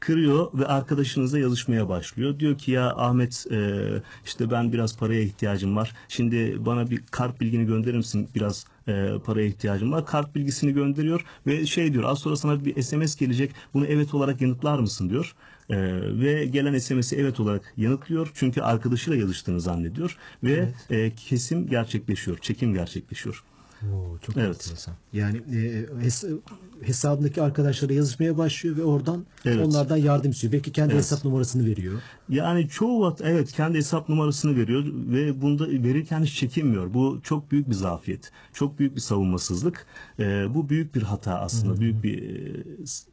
kırıyor 0.00 0.46
ve 0.54 0.66
arkadaşınızla 0.66 1.38
yazışmaya 1.38 1.88
başlıyor. 1.88 2.38
Diyor 2.38 2.58
ki 2.58 2.70
ya 2.72 2.90
Ahmet 2.96 3.46
e, 3.50 3.78
işte 4.24 4.50
ben 4.50 4.72
biraz 4.72 4.96
paraya 4.98 5.22
ihtiyacım 5.22 5.76
var. 5.76 5.92
Şimdi 6.08 6.56
bana 6.66 6.90
bir 6.90 7.02
kart 7.10 7.40
bilgini 7.40 7.66
gönderir 7.66 7.96
misin? 7.96 8.28
Biraz 8.34 8.64
e, 8.88 9.08
paraya 9.24 9.46
ihtiyacım 9.46 9.92
var. 9.92 10.06
Kart 10.06 10.34
bilgisini 10.34 10.72
gönderiyor 10.72 11.24
ve 11.46 11.66
şey 11.66 11.92
diyor 11.92 12.04
az 12.04 12.18
sonra 12.18 12.36
sana 12.36 12.64
bir 12.64 12.82
SMS 12.82 13.16
gelecek. 13.16 13.50
Bunu 13.74 13.86
evet 13.86 14.14
olarak 14.14 14.40
yanıtlar 14.40 14.78
mısın 14.78 15.10
diyor. 15.10 15.34
E, 15.70 15.76
ve 16.20 16.46
gelen 16.46 16.78
SMS'i 16.78 17.16
evet 17.16 17.40
olarak 17.40 17.74
yanıtlıyor. 17.76 18.30
Çünkü 18.34 18.60
arkadaşıyla 18.60 19.18
yazıştığını 19.18 19.60
zannediyor 19.60 20.16
ve 20.44 20.68
e, 20.90 21.14
kesim 21.14 21.66
gerçekleşiyor. 21.68 22.38
Çekim 22.38 22.74
gerçekleşiyor. 22.74 23.44
Oo, 23.82 24.18
çok 24.26 24.36
Evet. 24.36 24.48
enteresan. 24.48 24.94
Yani 25.12 25.36
e, 25.36 25.84
hes- 26.06 26.38
hesabındaki 26.82 27.42
arkadaşlara 27.42 27.92
yazışmaya 27.92 28.38
başlıyor 28.38 28.76
ve 28.76 28.82
oradan 28.84 29.24
Evet. 29.44 29.66
onlardan 29.66 29.96
yardım 29.96 30.30
istiyor. 30.30 30.52
Belki 30.52 30.72
kendi 30.72 30.94
hesap 30.94 31.24
numarasını 31.24 31.66
veriyor. 31.66 32.00
Yani 32.28 32.68
çoğu 32.68 33.16
evet 33.22 33.52
kendi 33.52 33.78
hesap 33.78 34.08
numarasını 34.08 34.56
veriyor 34.56 34.84
ve 34.86 35.42
bunda 35.42 35.68
verirken 35.68 36.22
hiç 36.22 36.34
çekinmiyor. 36.34 36.94
Bu 36.94 37.20
çok 37.22 37.50
büyük 37.50 37.68
bir 37.68 37.74
zafiyet. 37.74 38.30
Çok 38.52 38.78
büyük 38.78 38.94
bir 38.96 39.00
savunmasızlık. 39.00 39.86
Ee, 40.18 40.46
bu 40.54 40.68
büyük 40.68 40.94
bir 40.94 41.02
hata 41.02 41.38
aslında. 41.40 41.80
Büyük 41.80 42.02
bir 42.04 42.46
e, 42.46 42.62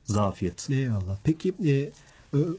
zafiyet. 0.03 0.69
Eyvallah. 0.69 1.17
Peki 1.23 1.53
e, 1.65 1.91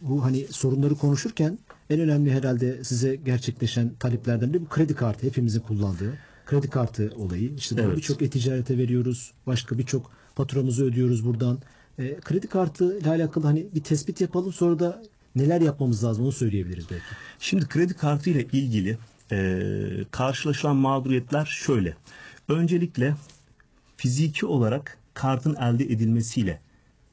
bu 0.01 0.25
hani 0.25 0.47
sorunları 0.51 0.95
konuşurken 0.95 1.59
en 1.91 2.01
önemli 2.01 2.33
herhalde 2.33 2.85
size 2.85 3.17
gerçekleşen 3.17 3.91
taleplerden 3.99 4.53
biri 4.53 4.63
bu 4.63 4.69
kredi 4.69 4.95
kartı 4.95 5.27
hepimizin 5.27 5.61
kullandığı 5.61 6.19
kredi 6.47 6.71
kartı 6.71 7.13
olayı. 7.17 7.55
İşte 7.57 7.75
Evet. 7.79 7.97
birçok 7.97 8.23
e-ticarete 8.23 8.79
veriyoruz. 8.79 9.33
Başka 9.47 9.79
birçok 9.79 10.11
faturamızı 10.35 10.85
ödüyoruz 10.85 11.27
buradan. 11.27 11.59
E, 11.99 12.21
kredi 12.21 12.47
kartı 12.47 12.99
ile 12.99 13.09
alakalı 13.09 13.47
hani 13.47 13.67
bir 13.75 13.83
tespit 13.83 14.21
yapalım 14.21 14.53
sonra 14.53 14.79
da 14.79 15.03
neler 15.37 15.61
yapmamız 15.61 16.05
lazım 16.05 16.25
onu 16.25 16.33
söyleyebiliriz 16.33 16.85
belki. 16.91 17.05
Şimdi 17.39 17.69
kredi 17.69 17.95
kartı 17.95 18.31
ile 18.31 18.43
ilgili 18.53 18.99
e, 19.33 19.61
karşılaşılan 20.11 20.77
mağduriyetler 20.77 21.45
şöyle. 21.45 21.97
Öncelikle 22.49 23.15
fiziki 23.97 24.47
olarak 24.47 24.99
kartın 25.15 25.55
elde 25.55 25.85
edilmesiyle 25.85 26.61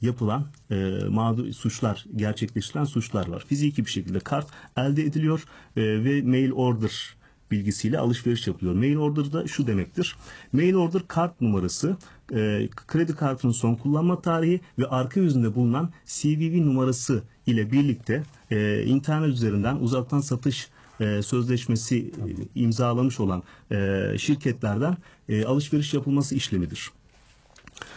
yapılan 0.01 0.47
e, 0.71 0.75
mağdur 1.09 1.51
suçlar, 1.51 2.05
gerçekleştirilen 2.15 2.85
suçlar 2.85 3.27
var. 3.27 3.45
Fiziki 3.47 3.85
bir 3.85 3.91
şekilde 3.91 4.19
kart 4.19 4.47
elde 4.77 5.03
ediliyor 5.03 5.43
e, 5.77 5.81
ve 6.03 6.21
mail 6.21 6.51
order 6.51 7.17
bilgisiyle 7.51 7.99
alışveriş 7.99 8.47
yapılıyor. 8.47 8.75
Mail 8.75 8.97
order 8.97 9.33
da 9.33 9.47
şu 9.47 9.67
demektir. 9.67 10.15
Mail 10.53 10.75
order 10.75 11.01
kart 11.07 11.41
numarası, 11.41 11.97
e, 12.33 12.69
kredi 12.87 13.15
kartının 13.15 13.51
son 13.51 13.75
kullanma 13.75 14.21
tarihi 14.21 14.61
ve 14.79 14.85
arka 14.85 15.19
yüzünde 15.19 15.55
bulunan 15.55 15.89
CVV 16.05 16.65
numarası 16.65 17.23
ile 17.45 17.71
birlikte 17.71 18.23
e, 18.51 18.83
internet 18.83 19.29
üzerinden 19.29 19.75
uzaktan 19.75 20.19
satış 20.19 20.69
e, 20.99 21.21
sözleşmesi 21.21 21.97
e, 21.97 22.11
imzalamış 22.55 23.19
olan 23.19 23.43
e, 23.71 24.05
şirketlerden 24.17 24.97
e, 25.29 25.45
alışveriş 25.45 25.93
yapılması 25.93 26.35
işlemidir. 26.35 26.91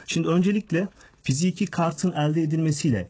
Şimdi 0.07 0.29
öncelikle 0.29 0.89
fiziki 1.23 1.67
kartın 1.67 2.13
elde 2.13 2.43
edilmesiyle 2.43 3.09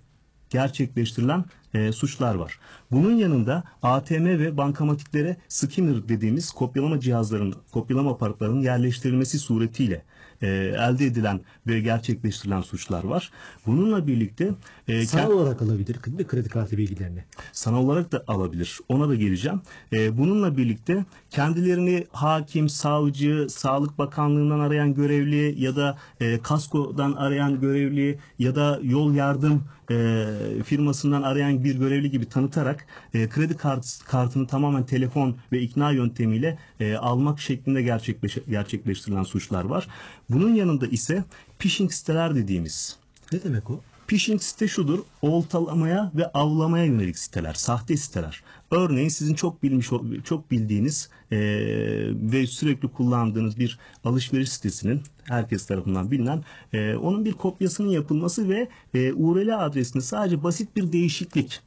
gerçekleştirilen 0.50 1.45
e, 1.75 1.93
suçlar 1.93 2.35
var. 2.35 2.59
Bunun 2.91 3.17
yanında 3.17 3.65
ATM 3.83 4.25
ve 4.25 4.57
bankamatiklere 4.57 5.37
skimmer 5.49 6.09
dediğimiz 6.09 6.53
kopyalama 6.53 7.00
cihazlarının, 7.00 7.55
kopyalama 7.73 8.11
aparatlarının 8.11 8.61
yerleştirilmesi 8.62 9.39
suretiyle 9.39 10.05
e, 10.43 10.49
elde 10.79 11.07
edilen 11.07 11.41
ve 11.67 11.81
gerçekleştirilen 11.81 12.61
suçlar 12.61 13.05
var. 13.05 13.31
Bununla 13.67 14.07
birlikte 14.07 14.50
e, 14.89 15.07
Sanal 15.07 15.31
olarak 15.31 15.62
alabilir 15.62 16.05
değil 16.05 16.17
mi 16.17 16.27
kredi 16.27 16.49
kartı 16.49 16.79
bilgilerini? 16.79 17.25
sanal 17.53 17.85
olarak 17.85 18.12
da 18.12 18.25
alabilir. 18.27 18.79
Ona 18.89 19.09
da 19.09 19.15
geleceğim. 19.15 19.61
Ee, 19.93 20.19
bununla 20.19 20.57
birlikte 20.57 21.05
kendilerini 21.31 22.07
hakim, 22.12 22.69
savcı, 22.69 23.47
Sağlık 23.50 23.99
Bakanlığı'ndan 23.99 24.61
arayan 24.61 24.95
görevli 24.95 25.62
ya 25.62 25.77
da 25.77 25.99
e, 26.21 26.39
kaskodan 26.39 27.12
arayan 27.12 27.61
görevli 27.61 28.19
ya 28.39 28.55
da 28.55 28.81
yol 28.83 29.15
yardım 29.15 29.65
e, 29.91 30.27
firmasından 30.65 31.23
arayan 31.23 31.60
bir 31.64 31.79
görevli 31.79 32.11
gibi 32.11 32.29
tanıtarak 32.29 32.87
e, 33.14 33.29
kredi 33.29 33.57
kart, 33.57 33.99
kartını 34.05 34.47
tamamen 34.47 34.87
telefon 34.87 35.37
ve 35.52 35.61
ikna 35.61 35.90
yöntemiyle 35.90 36.59
e, 36.81 36.95
almak 36.95 37.40
şeklinde 37.40 37.83
gerçekleş, 37.83 38.38
gerçekleştirilen 38.50 39.23
suçlar 39.23 39.64
var. 39.64 39.88
Bunun 40.31 40.55
yanında 40.55 40.87
ise 40.87 41.25
phishing 41.59 41.93
siteler 41.93 42.35
dediğimiz 42.35 42.97
Ne 43.33 43.43
demek 43.43 43.71
o? 43.71 43.81
Phishing 44.07 44.43
site 44.43 44.69
şudur, 44.69 44.99
oltalamaya 45.23 46.12
ve 46.14 46.26
avlamaya 46.26 46.85
yönelik 46.85 47.19
siteler, 47.19 47.55
sahte 47.55 47.97
siteler. 47.97 48.43
Örneğin 48.71 49.09
sizin 49.09 49.35
çok 49.35 49.62
bilmiş, 49.62 49.90
çok 50.25 50.50
bildiğiniz 50.50 51.09
eee, 51.31 52.09
ve 52.33 52.47
sürekli 52.47 52.89
kullandığınız 52.89 53.59
bir 53.59 53.79
alışveriş 54.05 54.49
sitesinin 54.49 55.01
herkes 55.25 55.67
tarafından 55.67 56.11
bilinen, 56.11 56.45
eee, 56.73 56.97
onun 56.97 57.25
bir 57.25 57.33
kopyasının 57.33 57.89
yapılması 57.89 58.49
ve 58.49 58.69
eee, 58.95 59.13
URL 59.13 59.65
adresinde 59.67 60.03
sadece 60.03 60.43
basit 60.43 60.77
bir 60.77 60.93
değişiklik, 60.93 61.61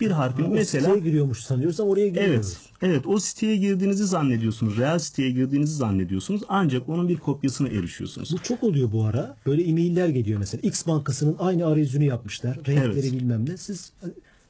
bir 0.00 0.10
harfin 0.10 0.44
O 0.44 0.48
mesela 0.48 0.84
siteye 0.86 1.04
giriyormuş 1.04 1.38
sanıyoruz 1.38 1.80
ama 1.80 1.90
oraya 1.90 2.08
girmiyoruz. 2.08 2.56
Evet. 2.82 2.92
Evet 2.92 3.06
o 3.06 3.18
siteye 3.18 3.56
girdiğinizi 3.56 4.06
zannediyorsunuz. 4.06 4.78
Reel 4.78 4.98
siteye 4.98 5.30
girdiğinizi 5.30 5.74
zannediyorsunuz. 5.74 6.42
Ancak 6.48 6.88
onun 6.88 7.08
bir 7.08 7.16
kopyasına 7.16 7.68
erişiyorsunuz. 7.68 8.32
Bu 8.32 8.42
çok 8.42 8.62
oluyor 8.62 8.92
bu 8.92 9.04
ara. 9.04 9.36
Böyle 9.46 9.62
e-mailler 9.62 10.08
geliyor 10.08 10.38
mesela. 10.38 10.60
X 10.64 10.86
bankasının 10.86 11.36
aynı 11.38 11.66
arayüzünü 11.66 12.04
yapmışlar. 12.04 12.56
Renkleri 12.56 12.78
Evet. 13.06 13.12
bilmem 13.12 13.48
ne. 13.48 13.56
Siz 13.56 13.92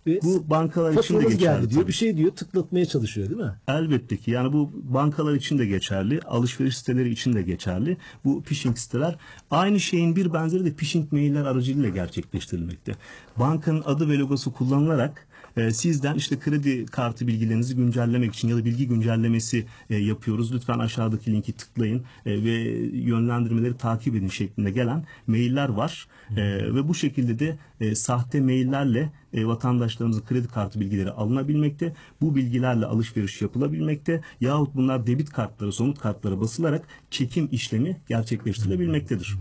ve 0.06 0.20
Bu 0.22 0.50
bankalar 0.50 0.92
için 1.02 1.14
de 1.14 1.22
geçerli. 1.22 1.38
geldi 1.38 1.70
diyor. 1.70 1.80
tabii. 1.80 1.88
Bir 1.88 1.92
şey 1.92 2.16
diyor. 2.16 2.30
Tıklatmaya 2.30 2.86
çalışıyor 2.86 3.28
değil 3.30 3.40
mi? 3.40 3.52
Elbette 3.68 4.16
ki 4.16 4.30
yani 4.30 4.52
bu 4.52 4.70
bankalar 4.74 5.34
için 5.34 5.58
de 5.58 5.66
geçerli, 5.66 6.20
alışveriş 6.20 6.76
siteleri 6.78 7.10
için 7.10 7.32
de 7.32 7.42
geçerli. 7.42 7.96
Bu 8.24 8.42
phishing 8.42 8.78
siteler 8.78 9.16
aynı 9.50 9.80
şeyin 9.80 10.16
bir 10.16 10.32
benzeri 10.32 10.64
de 10.64 10.74
phishing 10.74 11.12
mailler 11.12 11.44
aracılığıyla 11.44 11.88
gerçekleştirilmekte. 11.90 12.92
Bankanın 13.36 13.82
adı 13.86 14.08
ve 14.08 14.18
logosu 14.18 14.52
kullanılarak 14.52 15.26
e, 15.56 15.70
sizden 15.70 16.14
işte 16.14 16.38
kredi 16.38 16.86
kartı 16.86 17.26
bilgilerinizi 17.26 17.76
güncellemek 17.76 18.34
için 18.34 18.48
ya 18.48 18.56
da 18.56 18.64
bilgi 18.64 18.88
güncellemesi 18.88 19.66
e, 19.90 19.96
yapıyoruz. 19.96 20.54
Lütfen 20.54 20.78
aşağıdaki 20.78 21.32
linki 21.32 21.52
tıklayın 21.52 22.04
e, 22.26 22.44
ve 22.44 22.52
yönlendirmeleri 22.92 23.76
takip 23.76 24.14
edin 24.14 24.28
şeklinde 24.28 24.70
gelen 24.70 25.04
mailler 25.26 25.68
var. 25.68 26.06
E, 26.36 26.74
ve 26.74 26.88
bu 26.88 26.94
şekilde 26.94 27.38
de 27.38 27.58
e, 27.80 27.94
sahte 27.94 28.40
maillerle 28.40 29.12
e, 29.32 29.46
vatandaşlarımızın 29.46 30.24
kredi 30.24 30.48
kartı 30.48 30.80
bilgileri 30.80 31.10
alınabilmekte. 31.10 31.94
Bu 32.20 32.34
bilgilerle 32.34 32.86
alışveriş 32.86 33.42
yapılabilmekte. 33.42 34.20
Yahut 34.40 34.74
bunlar 34.74 35.06
debit 35.06 35.30
kartları, 35.30 35.72
somut 35.72 35.98
kartlara 35.98 36.40
basılarak 36.40 36.84
çekim 37.10 37.48
işlemi 37.52 38.00
gerçekleştirilebilmektedir. 38.08 39.36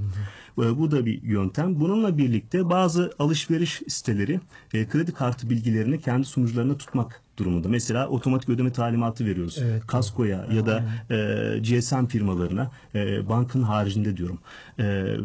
Bu 0.57 0.91
da 0.91 1.05
bir 1.05 1.23
yöntem. 1.23 1.79
Bununla 1.79 2.17
birlikte 2.17 2.69
bazı 2.69 3.11
alışveriş 3.19 3.81
siteleri 3.87 4.39
e, 4.73 4.87
kredi 4.87 5.11
kartı 5.13 5.49
bilgilerini 5.49 6.01
kendi 6.01 6.25
sunucularına 6.25 6.77
tutmak 6.77 7.21
durumunda. 7.37 7.69
Mesela 7.69 8.07
otomatik 8.07 8.49
ödeme 8.49 8.71
talimatı 8.71 9.25
veriyoruz. 9.25 9.57
Evet, 9.61 9.87
Kaskoya 9.87 10.47
ya 10.53 10.65
da 10.65 10.83
e, 11.09 11.59
GSM 11.59 12.05
firmalarına 12.05 12.71
e, 12.95 13.29
bankın 13.29 13.61
haricinde 13.61 14.17
diyorum. 14.17 14.39
E, 14.79 14.83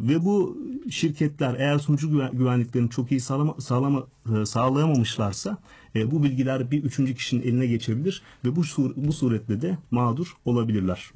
ve 0.09 0.25
bu 0.25 0.59
şirketler 0.91 1.55
eğer 1.59 1.79
sunucu 1.79 2.09
güven- 2.11 2.37
güvenliklerini 2.37 2.91
çok 2.91 3.11
iyi 3.13 3.21
sağlama, 3.21 3.55
sağlama, 3.61 4.05
e, 4.43 4.47
sağlayamamışlarsa 4.47 5.59
e, 5.97 6.11
bu 6.11 6.23
bilgiler 6.23 6.71
bir 6.71 6.85
üçüncü 6.85 7.15
kişinin 7.15 7.43
eline 7.43 7.67
geçebilir 7.67 8.23
ve 8.45 8.57
bu 8.57 8.65
sur- 8.65 8.93
bu 8.97 9.13
suretle 9.13 9.63
de 9.63 9.79
mağdur 9.91 10.37
olabilirler. 10.45 11.11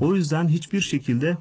O 0.00 0.14
yüzden 0.14 0.48
hiçbir 0.48 0.80
şekilde 0.80 1.36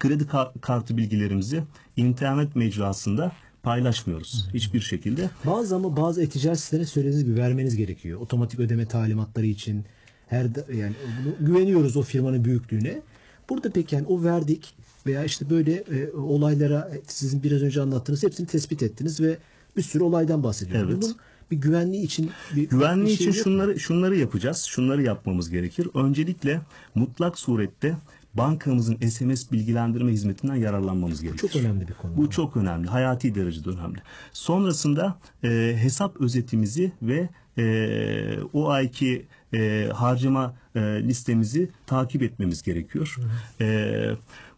kredi 0.00 0.24
ka- 0.24 0.60
kartı 0.60 0.96
bilgilerimizi 0.96 1.62
internet 1.96 2.56
mecrasında 2.56 3.32
paylaşmıyoruz. 3.62 4.48
Hiçbir 4.54 4.80
şekilde. 4.80 5.30
Bazı 5.46 5.76
ama 5.76 5.96
bazı 5.96 6.22
e-ticaret 6.22 6.60
sitelerine 6.60 6.86
söylediğiniz 6.86 7.24
gibi 7.24 7.36
vermeniz 7.40 7.76
gerekiyor. 7.76 8.20
Otomatik 8.20 8.60
ödeme 8.60 8.86
talimatları 8.86 9.46
için 9.46 9.84
her 10.26 10.46
yani 10.74 10.92
güveniyoruz 11.40 11.96
o 11.96 12.02
firmanın 12.02 12.44
büyüklüğüne. 12.44 13.00
Burada 13.48 13.70
peki 13.70 13.94
yani 13.94 14.06
o 14.06 14.24
verdik 14.24 14.74
veya 15.06 15.24
işte 15.24 15.50
böyle 15.50 15.72
e, 15.72 16.10
olaylara 16.12 16.90
e, 16.94 17.00
sizin 17.06 17.42
biraz 17.42 17.62
önce 17.62 17.82
anlattığınız 17.82 18.22
hepsini 18.22 18.46
tespit 18.46 18.82
ettiniz 18.82 19.20
ve 19.20 19.38
bir 19.76 19.82
sürü 19.82 20.02
olaydan 20.02 20.42
bahsediyoruz. 20.42 20.90
Evet. 20.92 21.02
Bunun 21.02 21.16
bir 21.50 21.56
güvenliği 21.56 22.04
için 22.04 22.30
bir 22.56 22.68
Güvenliği 22.68 23.06
bir 23.06 23.16
şey 23.16 23.28
için 23.28 23.42
şunları 23.42 23.80
şunları 23.80 24.16
yapacağız. 24.16 24.62
Şunları 24.62 25.02
yapmamız 25.02 25.50
gerekir. 25.50 25.88
Öncelikle 25.94 26.60
mutlak 26.94 27.38
surette 27.38 27.96
bankamızın 28.34 28.96
SMS 28.96 29.52
bilgilendirme 29.52 30.12
hizmetinden 30.12 30.54
yararlanmamız 30.54 31.22
gerekir. 31.22 31.38
çok 31.38 31.56
önemli 31.56 31.88
bir 31.88 31.94
konu. 31.94 32.16
Bu 32.16 32.30
çok 32.30 32.56
önemli. 32.56 32.88
Hayati 32.88 33.34
derecede 33.34 33.70
önemli. 33.70 33.98
Sonrasında 34.32 35.18
e, 35.44 35.76
hesap 35.76 36.20
özetimizi 36.20 36.92
ve 37.02 37.28
e, 37.58 38.42
o 38.52 38.68
ayki 38.68 39.26
e, 39.54 39.88
harcama 39.94 40.54
e, 40.74 40.80
listemizi 40.80 41.70
takip 41.86 42.22
etmemiz 42.22 42.62
gerekiyor. 42.62 43.16
E, 43.60 44.10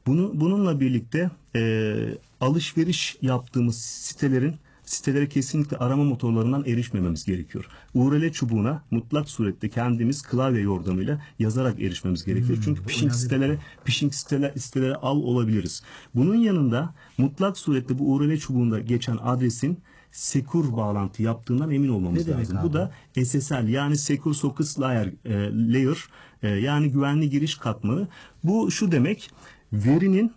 bunu, 0.07 0.31
bununla 0.35 0.81
birlikte 0.81 1.31
e, 1.57 1.95
alışveriş 2.41 3.17
yaptığımız 3.23 3.79
sitelerin 3.79 4.55
sitelere 4.93 5.29
kesinlikle 5.29 5.77
arama 5.77 6.05
motorlarından 6.05 6.65
erişmememiz 6.65 7.25
gerekiyor. 7.25 7.67
URL 7.95 8.33
çubuğuna 8.33 8.85
mutlak 8.91 9.29
surette 9.29 9.69
kendimiz 9.69 10.23
klavye 10.23 10.61
yordamıyla 10.63 11.23
yazarak 11.39 11.81
erişmemiz 11.81 12.25
gerekiyor. 12.25 12.59
Çünkü 12.65 12.83
phishing 12.83 13.13
sitelere 13.13 13.59
phishing 13.85 14.15
siteler, 14.15 14.53
sitelere 14.57 14.95
al 14.95 15.17
olabiliriz. 15.17 15.83
Bunun 16.15 16.35
yanında 16.35 16.95
mutlak 17.19 17.59
surette 17.59 17.99
bu 17.99 18.15
URL 18.15 18.39
çubuğunda 18.39 18.81
geçen 18.81 19.17
adresin 19.23 19.79
sekur 20.13 20.77
bağlantı 20.77 21.23
yaptığından 21.23 21.71
emin 21.71 21.89
olmamız 21.89 22.29
Ne 22.29 22.33
lazım. 22.35 22.57
abi? 22.57 22.69
Bu 22.69 22.73
da 22.73 22.93
SSL 23.25 23.69
yani 23.69 23.97
Secure 23.97 24.35
Sockets 24.35 24.81
Layer, 24.81 25.07
e, 25.25 25.33
layer 25.73 26.05
e, 26.43 26.49
yani 26.49 26.91
güvenli 26.91 27.31
giriş 27.31 27.55
katmanı. 27.55 28.09
Bu 28.45 28.71
şu 28.71 28.93
demek 28.93 29.31
verinin 29.73 30.33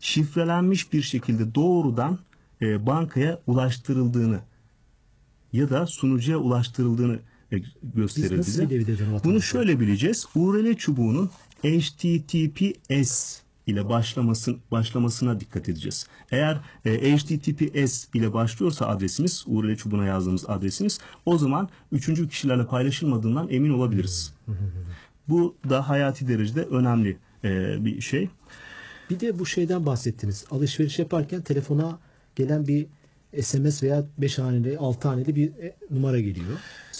şifrelenmiş 0.00 0.92
bir 0.92 1.02
şekilde 1.02 1.54
doğrudan 1.54 2.18
e, 2.62 2.86
bankaya 2.86 3.40
ulaştırıldığını 3.46 4.40
ya 5.52 5.70
da 5.70 5.86
sunucuya 5.86 6.38
ulaştırıldığını 6.38 7.18
e, 7.52 7.58
gösterir 7.94 8.38
Biz 8.38 8.46
bize. 8.46 8.68
Bunu 9.24 9.42
şöyle 9.42 9.80
bileceğiz. 9.80 10.26
URL 10.34 10.74
çubuğunun 10.74 11.30
HTTPS 11.62 13.40
ile 13.66 13.88
başlamasın, 13.88 14.58
başlamasına 14.70 15.40
dikkat 15.40 15.68
edeceğiz. 15.68 16.06
Eğer 16.30 16.60
e, 16.84 17.16
HTTPS 17.16 18.06
ile 18.14 18.32
başlıyorsa 18.32 18.86
adresimiz, 18.86 19.44
URL 19.46 19.76
çubuğuna 19.76 20.04
yazdığımız 20.04 20.44
adresimiz, 20.48 20.98
o 21.26 21.38
zaman 21.38 21.68
üçüncü 21.92 22.28
kişilerle 22.28 22.66
paylaşılmadığından 22.66 23.48
emin 23.50 23.70
olabiliriz. 23.70 24.34
Bu 25.28 25.56
da 25.68 25.88
hayati 25.88 26.28
derecede 26.28 26.62
önemli 26.62 27.16
e, 27.44 27.84
bir 27.84 28.00
şey. 28.00 28.28
Bir 29.10 29.20
de 29.20 29.38
bu 29.38 29.46
şeyden 29.46 29.86
bahsettiniz. 29.86 30.44
Alışveriş 30.50 30.98
yaparken 30.98 31.42
telefona 31.42 31.98
gelen 32.36 32.66
bir 32.66 32.86
SMS 33.42 33.82
veya 33.82 34.04
5 34.18 34.38
haneli 34.38 34.78
6 34.78 35.08
haneli 35.08 35.36
bir 35.36 35.48
e, 35.48 35.76
numara 35.90 36.20
geliyor. 36.20 36.46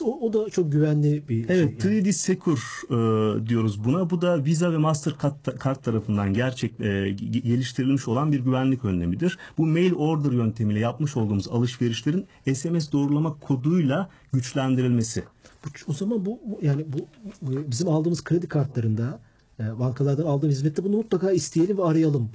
O, 0.04 0.20
o 0.20 0.32
da 0.32 0.50
çok 0.50 0.72
güvenli 0.72 1.28
bir 1.28 1.48
Evet, 1.48 1.82
şey. 1.82 1.92
yani. 1.92 2.08
3D 2.08 2.12
Secure 2.12 2.60
e, 2.90 3.46
diyoruz 3.48 3.84
buna. 3.84 4.10
Bu 4.10 4.22
da 4.22 4.44
Visa 4.44 4.72
ve 4.72 4.76
Mastercard 4.76 5.58
kart 5.58 5.84
tarafından 5.84 6.34
gerçek 6.34 6.80
e, 6.80 6.84
ge- 6.84 7.40
geliştirilmiş 7.42 8.08
olan 8.08 8.32
bir 8.32 8.40
güvenlik 8.40 8.84
önlemidir. 8.84 9.38
Bu 9.58 9.66
mail 9.66 9.92
order 9.94 10.32
yöntemiyle 10.32 10.78
yapmış 10.80 11.16
olduğumuz 11.16 11.48
alışverişlerin 11.48 12.26
SMS 12.54 12.92
doğrulama 12.92 13.38
koduyla 13.40 14.08
güçlendirilmesi. 14.32 15.24
Bu, 15.64 15.68
o 15.88 15.92
zaman 15.92 16.26
bu 16.26 16.40
yani 16.62 16.84
bu, 16.92 16.98
bu 17.42 17.70
bizim 17.70 17.88
aldığımız 17.88 18.24
kredi 18.24 18.48
kartlarında 18.48 19.20
e, 19.60 19.78
bankalardan 19.78 20.26
aldığımız 20.26 20.56
hizmette 20.56 20.84
bunu 20.84 20.96
mutlaka 20.96 21.32
isteyelim 21.32 21.78
ve 21.78 21.84
arayalım 21.84 22.30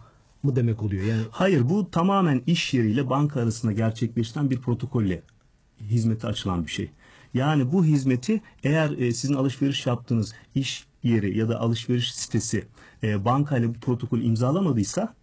mı 0.46 0.56
demek 0.56 0.84
oluyor. 0.84 1.04
Yani 1.06 1.22
Hayır, 1.32 1.70
bu 1.70 1.92
tamamen 1.92 2.42
iş 2.48 2.74
yeriyle 2.74 3.10
banka 3.10 3.42
arasında 3.42 3.72
gerçekleştiren 3.72 4.50
bir 4.50 4.62
protokolle 4.62 5.22
hizmete 5.82 6.28
açılan 6.28 6.66
bir 6.66 6.72
şey. 6.72 6.90
Yani 7.34 7.72
bu 7.72 7.86
hizmeti 7.86 8.42
eğer 8.64 8.92
e, 8.92 9.14
sizin 9.14 9.34
alışveriş 9.34 9.86
yaptığınız 9.86 10.34
iş 10.56 10.86
yeri 11.04 11.38
ya 11.38 11.50
da 11.50 11.60
alışveriş 11.60 12.16
sitesi 12.16 12.66
e, 13.04 13.26
bankayla 13.26 13.70
bu 13.70 13.74
protokolü 13.74 14.24
imzalamadıysa 14.24 15.14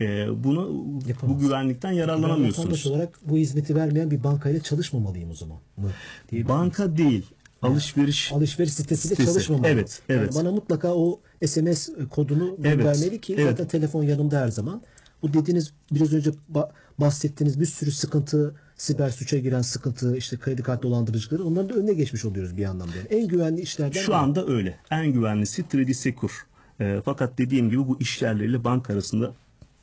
e, 0.00 0.26
bunu 0.44 0.84
Yapamaz. 1.08 1.36
bu 1.36 1.40
güvenlikten 1.40 1.90
ben 1.92 1.96
yararlanamıyorsunuz. 1.96 2.86
olarak 2.86 3.18
bu 3.24 3.36
hizmeti 3.36 3.76
vermeyen 3.76 4.10
bir 4.10 4.24
bankayla 4.24 4.60
çalışmamalıyım 4.60 5.30
o 5.30 5.34
zaman 5.34 5.58
mı? 5.76 5.90
Diye 6.30 6.48
Banka 6.48 6.96
değil, 6.96 7.26
alışveriş 7.62 8.32
alışveriş 8.32 8.72
sitesiyle 8.72 9.14
Sitesi. 9.14 9.32
çalışmamalı. 9.32 9.68
Evet, 9.68 10.02
evet. 10.08 10.34
Yani 10.34 10.44
bana 10.44 10.52
mutlaka 10.54 10.94
o 10.94 11.20
SMS 11.46 11.88
kodunu 12.10 12.56
Evet, 12.60 12.76
göndermeli 12.78 13.20
ki 13.20 13.34
evet. 13.38 13.44
zaten 13.50 13.68
telefon 13.68 14.02
yanımda 14.02 14.40
her 14.40 14.48
zaman. 14.48 14.82
Bu 15.22 15.32
dediğiniz 15.32 15.72
biraz 15.92 16.12
önce 16.12 16.30
ba- 16.54 16.70
bahsettiğiniz 16.98 17.60
bir 17.60 17.66
sürü 17.66 17.90
sıkıntı, 17.92 18.54
siber 18.76 19.10
suça 19.10 19.38
giren 19.38 19.62
sıkıntı, 19.62 20.16
işte 20.16 20.36
kredi 20.38 20.62
kart 20.62 20.82
dolandırıcılıkları 20.82 21.44
onların 21.44 21.68
da 21.68 21.74
önüne 21.74 21.92
geçmiş 21.92 22.24
oluyoruz 22.24 22.56
bir 22.56 22.64
anlamda. 22.64 22.92
Yani 22.96 23.20
en 23.22 23.28
güvenli 23.28 23.60
işlerden 23.60 24.00
Şu 24.00 24.14
anda 24.14 24.46
öyle. 24.46 24.78
En 24.90 25.12
güvenlisi 25.12 25.62
3D 25.62 25.94
Secure. 25.94 26.32
E, 26.80 27.02
fakat 27.04 27.38
dediğim 27.38 27.70
gibi 27.70 27.88
bu 27.88 28.00
iş 28.00 28.22
yerleriyle 28.22 28.64
banka 28.64 28.92
arasında 28.92 29.32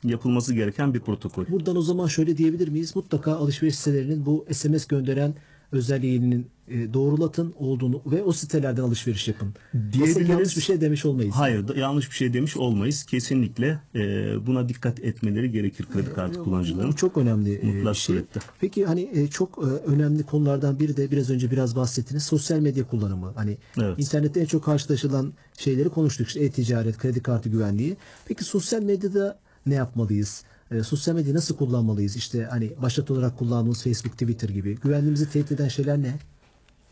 yapılması 0.04 0.54
gereken 0.54 0.94
bir 0.94 1.00
protokol. 1.00 1.46
Buradan 1.48 1.76
o 1.76 1.82
zaman 1.82 2.06
şöyle 2.06 2.36
diyebilir 2.36 2.68
miyiz? 2.68 2.96
Mutlaka 2.96 3.32
alışveriş 3.32 3.74
sitelerinin 3.78 4.26
bu 4.26 4.46
SMS 4.52 4.86
gönderen 4.86 5.34
özelliğinin 5.72 6.46
e, 6.68 6.94
doğrulatın 6.94 7.54
olduğunu 7.58 8.02
ve 8.06 8.22
o 8.22 8.32
sitelerden 8.32 8.82
alışveriş 8.82 9.28
yapın. 9.28 9.54
Diyebiliriz. 9.92 10.28
yanlış 10.28 10.56
bir 10.56 10.62
şey 10.62 10.80
demiş 10.80 11.04
olmayız. 11.04 11.34
Hayır, 11.34 11.76
yanlış 11.76 12.10
bir 12.10 12.14
şey 12.14 12.32
demiş 12.32 12.56
olmayız. 12.56 13.04
Kesinlikle 13.04 13.80
e, 13.94 14.00
buna 14.46 14.68
dikkat 14.68 15.00
etmeleri 15.00 15.50
gerekir 15.52 15.86
kredi 15.92 16.12
kartı 16.12 16.38
kullanıcılarının. 16.44 16.92
Bu 16.92 16.96
çok 16.96 17.16
önemli 17.16 17.54
e, 17.54 17.66
Mutlak 17.66 17.94
bir 17.94 17.98
şey. 17.98 18.16
surette. 18.16 18.40
Peki 18.60 18.86
hani 18.86 19.28
çok 19.30 19.58
önemli 19.86 20.22
konulardan 20.22 20.78
biri 20.80 20.96
de 20.96 21.10
biraz 21.10 21.30
önce 21.30 21.50
biraz 21.50 21.76
bahsettiniz. 21.76 22.22
Sosyal 22.22 22.58
medya 22.58 22.84
kullanımı. 22.88 23.32
Hani 23.36 23.58
Evet. 23.78 23.98
internette 23.98 24.40
en 24.40 24.46
çok 24.46 24.64
karşılaşılan 24.64 25.32
şeyleri 25.58 25.88
konuştuk. 25.88 26.26
İşte 26.28 26.40
e-ticaret, 26.44 26.98
kredi 26.98 27.22
kartı 27.22 27.48
güvenliği. 27.48 27.96
Peki 28.26 28.44
sosyal 28.44 28.82
medyada 28.82 29.38
ne 29.66 29.74
yapmalıyız? 29.74 30.44
E, 30.70 30.82
sosyal 30.82 31.14
medyayı 31.14 31.36
nasıl 31.36 31.56
kullanmalıyız? 31.56 32.16
İşte 32.16 32.44
hani 32.50 32.72
başlat 32.82 33.10
olarak 33.10 33.38
kullandığımız 33.38 33.84
Facebook, 33.84 34.12
Twitter 34.12 34.48
gibi. 34.48 34.76
Güvenliğimizi 34.76 35.30
tehdit 35.30 35.52
eden 35.52 35.68
şeyler 35.68 36.02
ne? 36.02 36.14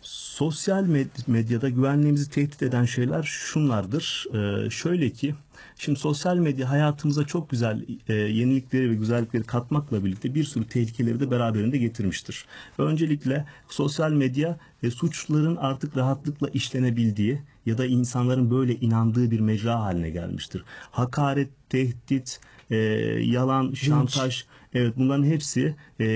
Sosyal 0.02 0.84
med- 0.84 1.06
medyada 1.26 1.68
güvenliğimizi 1.68 2.30
tehdit 2.30 2.62
eden 2.62 2.84
şeyler 2.84 3.22
şunlardır. 3.22 4.26
Ee, 4.34 4.70
şöyle 4.70 5.10
ki, 5.10 5.34
şimdi 5.78 5.98
sosyal 5.98 6.36
medya 6.36 6.70
hayatımıza 6.70 7.24
çok 7.24 7.50
güzel 7.50 7.84
e, 8.08 8.14
yenilikleri 8.14 8.90
ve 8.90 8.94
güzellikleri 8.94 9.42
katmakla 9.42 10.04
birlikte 10.04 10.34
bir 10.34 10.44
sürü 10.44 10.68
tehlikeleri 10.68 11.20
de 11.20 11.30
beraberinde 11.30 11.78
getirmiştir. 11.78 12.46
Öncelikle 12.78 13.46
sosyal 13.68 14.12
medya 14.12 14.58
e, 14.82 14.90
suçların 14.90 15.56
artık 15.56 15.96
rahatlıkla 15.96 16.48
işlenebildiği 16.48 17.42
ya 17.66 17.78
da 17.78 17.86
insanların 17.86 18.50
böyle 18.50 18.74
inandığı 18.74 19.30
bir 19.30 19.40
mecra 19.40 19.80
haline 19.80 20.10
gelmiştir. 20.10 20.64
Hakaret, 20.90 21.48
tehdit, 21.68 22.40
e, 22.70 22.76
yalan, 23.22 23.72
şantaj, 23.72 24.44
Evet 24.76 24.94
bunların 24.96 25.24
hepsi 25.24 25.74
e, 26.00 26.06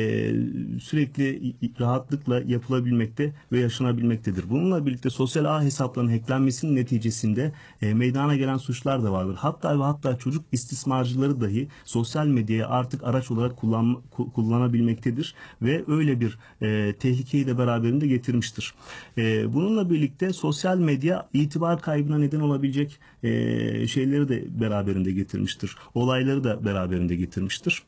sürekli 0.80 1.54
rahatlıkla 1.80 2.40
yapılabilmekte 2.46 3.32
ve 3.52 3.60
yaşanabilmektedir. 3.60 4.50
Bununla 4.50 4.86
birlikte 4.86 5.10
sosyal 5.10 5.44
ağ 5.44 5.62
hesaplarının 5.62 6.10
hacklenmesinin 6.10 6.76
neticesinde 6.76 7.52
e, 7.82 7.94
meydana 7.94 8.36
gelen 8.36 8.56
suçlar 8.56 9.04
da 9.04 9.12
vardır. 9.12 9.36
Hatta 9.38 9.78
ve 9.78 9.82
hatta 9.82 10.18
çocuk 10.18 10.44
istismarcıları 10.52 11.40
dahi 11.40 11.68
sosyal 11.84 12.26
medyayı 12.26 12.68
artık 12.68 13.04
araç 13.04 13.30
olarak 13.30 13.56
kullan, 13.56 14.02
ku- 14.16 14.32
kullanabilmektedir 14.32 15.34
ve 15.62 15.84
öyle 15.88 16.20
bir 16.20 16.38
e, 16.62 16.94
tehlikeyi 16.98 17.46
de 17.46 17.58
beraberinde 17.58 18.06
getirmiştir. 18.06 18.74
E, 19.18 19.54
bununla 19.54 19.90
birlikte 19.90 20.32
sosyal 20.32 20.78
medya 20.78 21.28
itibar 21.32 21.80
kaybına 21.80 22.18
neden 22.18 22.40
olabilecek 22.40 22.98
e, 23.22 23.86
şeyleri 23.86 24.28
de 24.28 24.60
beraberinde 24.60 25.12
getirmiştir. 25.12 25.76
Olayları 25.94 26.44
da 26.44 26.64
beraberinde 26.64 27.16
getirmiştir. 27.16 27.82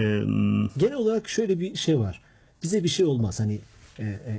E, 0.00 0.22
Genel 0.78 0.94
olarak 0.94 1.28
şöyle 1.28 1.60
bir 1.60 1.74
şey 1.74 1.98
var. 1.98 2.20
Bize 2.62 2.84
bir 2.84 2.88
şey 2.88 3.06
olmaz. 3.06 3.40
Hani 3.40 3.58
e, 3.98 4.02
e, 4.04 4.06
e, 4.06 4.34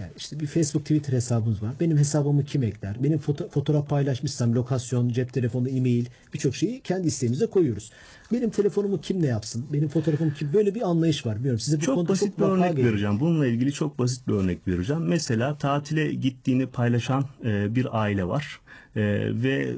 yani 0.00 0.10
işte 0.16 0.40
bir 0.40 0.46
Facebook, 0.46 0.82
Twitter 0.82 1.12
hesabımız 1.12 1.62
var. 1.62 1.72
Benim 1.80 1.96
hesabımı 1.98 2.44
kim 2.44 2.62
ekler? 2.62 2.96
Benim 3.02 3.18
foto- 3.18 3.48
fotoğraf 3.50 3.88
paylaşmışsam 3.88 4.54
lokasyon, 4.54 5.08
cep 5.08 5.32
telefonu, 5.32 5.68
e-mail 5.68 6.04
birçok 6.34 6.56
şeyi 6.56 6.80
kendi 6.80 7.06
isteğimize 7.08 7.46
koyuyoruz. 7.46 7.90
Benim 8.32 8.50
telefonumu 8.50 9.00
kim 9.00 9.22
ne 9.22 9.26
yapsın? 9.26 9.64
Benim 9.72 9.88
fotoğrafımı 9.88 10.34
kim? 10.34 10.52
Böyle 10.52 10.74
bir 10.74 10.82
anlayış 10.88 11.26
var. 11.26 11.36
Bilmiyorum 11.36 11.60
size 11.60 11.76
bu 11.76 11.80
Çok 11.80 11.94
konuda 11.94 12.08
basit 12.08 12.28
çok 12.28 12.38
bir 12.38 12.44
örnek 12.44 12.70
geliyor. 12.70 12.88
vereceğim. 12.90 13.20
Bununla 13.20 13.46
ilgili 13.46 13.72
çok 13.72 13.98
basit 13.98 14.28
bir 14.28 14.32
örnek 14.32 14.68
vereceğim. 14.68 15.02
Mesela 15.02 15.58
tatile 15.58 16.12
gittiğini 16.14 16.66
paylaşan 16.66 17.24
e, 17.44 17.74
bir 17.74 18.00
aile 18.02 18.24
var 18.24 18.60
E, 18.96 19.02
ve 19.42 19.74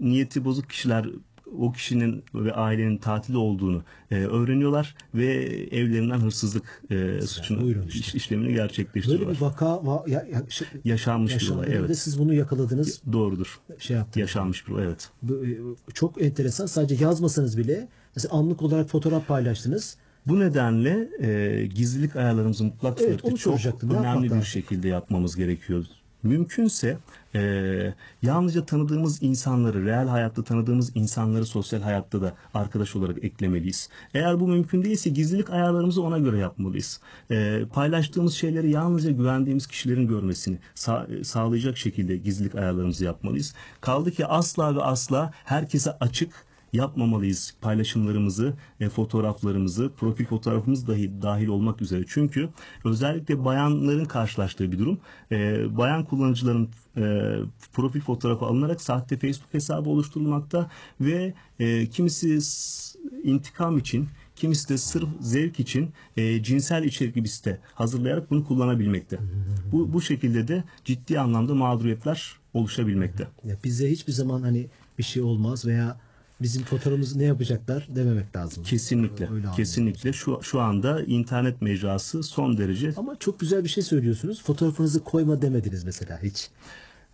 niyeti 0.00 0.44
bozuk 0.44 0.70
kişiler 0.70 1.06
o 1.58 1.72
kişinin 1.72 2.24
ve 2.34 2.52
ailenin 2.52 2.96
tatilde 2.98 3.38
olduğunu 3.38 3.82
e, 4.10 4.14
öğreniyorlar 4.16 4.94
ve 5.14 5.26
evlerinden 5.70 6.18
hırsızlık 6.20 6.82
e, 6.90 7.20
suçunu 7.26 7.60
buyurun 7.60 7.86
işte. 7.86 7.98
iş- 8.00 8.14
işlemini 8.14 8.46
Böyle 8.46 8.56
gerçekleştiriyorlar. 8.56 9.34
bir 9.36 9.40
vaka 9.40 9.66
va- 9.66 10.10
ya, 10.10 10.26
ya, 10.32 10.42
şey, 10.48 10.68
Yaşanmış 10.84 11.40
bir 11.40 11.48
olay. 11.50 11.66
ve 11.66 11.72
Evet. 11.74 11.98
siz 11.98 12.18
bunu 12.18 12.34
yakaladınız. 12.34 13.02
Doğrudur. 13.12 13.60
Şey 13.78 13.96
yaptınız. 13.96 14.20
Yaşanmış 14.20 14.66
bir 14.68 14.72
olay. 14.72 14.84
Evet. 14.84 15.10
E, 15.88 15.92
çok 15.94 16.22
enteresan. 16.22 16.66
Sadece 16.66 17.04
yazmasanız 17.04 17.58
bile 17.58 17.88
mesela 18.16 18.34
anlık 18.34 18.62
olarak 18.62 18.88
fotoğraf 18.88 19.28
paylaştınız. 19.28 19.96
Bu 20.26 20.40
nedenle 20.40 21.08
e, 21.20 21.66
gizlilik 21.66 22.16
ayarlarımızı 22.16 22.64
mutlak 22.64 23.00
Evet, 23.00 23.38
çok 23.38 23.60
önemli 23.82 24.34
bir 24.34 24.42
şekilde 24.42 24.88
yapmamız 24.88 25.36
gerekiyor. 25.36 25.84
Mümkünse 26.24 26.98
e, 27.34 27.94
yalnızca 28.22 28.66
tanıdığımız 28.66 29.22
insanları, 29.22 29.84
reel 29.84 30.08
hayatta 30.08 30.44
tanıdığımız 30.44 30.96
insanları 30.96 31.46
sosyal 31.46 31.80
hayatta 31.82 32.22
da 32.22 32.34
arkadaş 32.54 32.96
olarak 32.96 33.24
eklemeliyiz. 33.24 33.88
Eğer 34.14 34.40
bu 34.40 34.48
mümkün 34.48 34.84
değilse 34.84 35.10
gizlilik 35.10 35.50
ayarlarımızı 35.50 36.02
ona 36.02 36.18
göre 36.18 36.38
yapmalıyız. 36.38 37.00
E, 37.30 37.62
paylaştığımız 37.72 38.34
şeyleri 38.34 38.70
yalnızca 38.70 39.10
güvendiğimiz 39.10 39.66
kişilerin 39.66 40.08
görmesini 40.08 40.58
sa- 40.76 41.24
sağlayacak 41.24 41.76
şekilde 41.78 42.16
gizlilik 42.16 42.54
ayarlarımızı 42.54 43.04
yapmalıyız. 43.04 43.54
Kaldı 43.80 44.10
ki 44.10 44.26
asla 44.26 44.76
ve 44.76 44.82
asla 44.82 45.32
herkese 45.44 45.92
açık 46.00 46.32
yapmamalıyız 46.74 47.54
paylaşımlarımızı, 47.60 48.54
e, 48.80 48.88
fotoğraflarımızı, 48.88 49.92
profil 49.96 50.24
fotoğrafımız 50.24 50.88
dahi 50.88 51.22
dahil 51.22 51.46
olmak 51.46 51.82
üzere. 51.82 52.04
Çünkü 52.08 52.48
özellikle 52.84 53.44
bayanların 53.44 54.04
karşılaştığı 54.04 54.72
bir 54.72 54.78
durum. 54.78 54.98
E, 55.32 55.66
bayan 55.76 56.04
kullanıcıların 56.04 56.68
e, 56.96 57.02
profil 57.72 58.00
fotoğrafı 58.00 58.44
alınarak 58.44 58.80
sahte 58.80 59.16
Facebook 59.18 59.54
hesabı 59.54 59.90
oluşturulmakta 59.90 60.70
ve 61.00 61.34
e, 61.58 61.86
kimisi 61.86 62.38
intikam 63.24 63.78
için, 63.78 64.08
kimisi 64.36 64.68
de 64.68 64.78
sırf 64.78 65.08
zevk 65.20 65.60
için 65.60 65.90
e, 66.16 66.42
cinsel 66.42 66.84
içerikli 66.84 67.24
bir 67.24 67.28
site 67.28 67.60
hazırlayarak 67.74 68.30
bunu 68.30 68.44
kullanabilmekte. 68.44 69.18
Bu, 69.72 69.92
bu 69.92 70.02
şekilde 70.02 70.48
de 70.48 70.64
ciddi 70.84 71.20
anlamda 71.20 71.54
mağduriyetler 71.54 72.36
oluşabilmekte. 72.54 73.28
Ya 73.44 73.56
bize 73.64 73.90
hiçbir 73.90 74.12
zaman 74.12 74.42
hani 74.42 74.66
bir 74.98 75.02
şey 75.02 75.22
olmaz 75.22 75.66
veya 75.66 75.96
bizim 76.42 76.62
fotoğrafımızı 76.62 77.18
ne 77.18 77.24
yapacaklar 77.24 77.88
dememek 77.96 78.36
lazım. 78.36 78.64
Kesinlikle. 78.64 79.28
Öyle 79.32 79.46
kesinlikle 79.56 80.12
şu 80.12 80.38
şu 80.42 80.60
anda 80.60 81.02
internet 81.02 81.62
mecrası 81.62 82.22
son 82.22 82.58
derece 82.58 82.92
Ama 82.96 83.16
çok 83.18 83.40
güzel 83.40 83.64
bir 83.64 83.68
şey 83.68 83.82
söylüyorsunuz. 83.82 84.42
Fotoğrafınızı 84.42 85.04
koyma 85.04 85.42
demediniz 85.42 85.84
mesela 85.84 86.22
hiç. 86.22 86.50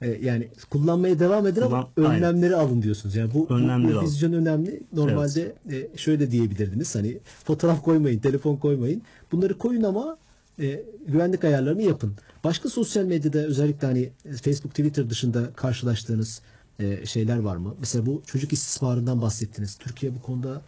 Ee, 0.03 0.19
yani 0.23 0.49
kullanmaya 0.71 1.19
devam 1.19 1.47
edin 1.47 1.61
ama 1.63 1.89
Kullan- 1.97 2.15
önlemleri 2.15 2.57
alın 2.57 2.83
diyorsunuz. 2.83 3.17
Yani 3.17 3.35
bu, 3.35 3.49
bu- 3.49 3.55
Önlemleri 3.55 3.95
bu, 3.95 3.99
alın. 3.99 4.07
vizyon 4.07 4.33
önemli. 4.33 4.83
Normalde 4.93 5.53
e, 5.71 5.97
şöyle 5.99 6.31
diyebilirdiniz. 6.31 6.95
Hani 6.95 7.19
fotoğraf 7.45 7.83
koymayın, 7.83 8.19
telefon 8.21 8.57
koymayın. 8.57 9.03
Bunları 9.33 9.59
koyun 9.59 9.83
ama 9.83 10.17
e, 10.61 10.83
güvenlik 11.07 11.45
ayarlarını 11.45 11.83
yapın. 11.83 12.15
Başka 12.45 12.69
sosyal 12.69 13.05
medyada 13.05 13.39
özellikle 13.39 13.87
hani 13.87 14.11
Facebook, 14.43 14.71
Twitter 14.71 15.11
dışında 15.11 15.53
karşılaştığınız 15.57 16.43
e, 16.81 17.07
şeyler 17.07 17.39
var 17.39 17.57
mı? 17.57 17.75
Mesela 17.81 18.07
bu 18.07 18.23
çocuk 18.27 18.53
istismarından 18.53 19.23
bahsettiniz. 19.23 19.79
Türkiye 19.79 20.15
bu 20.15 20.23
konuda 20.23 20.63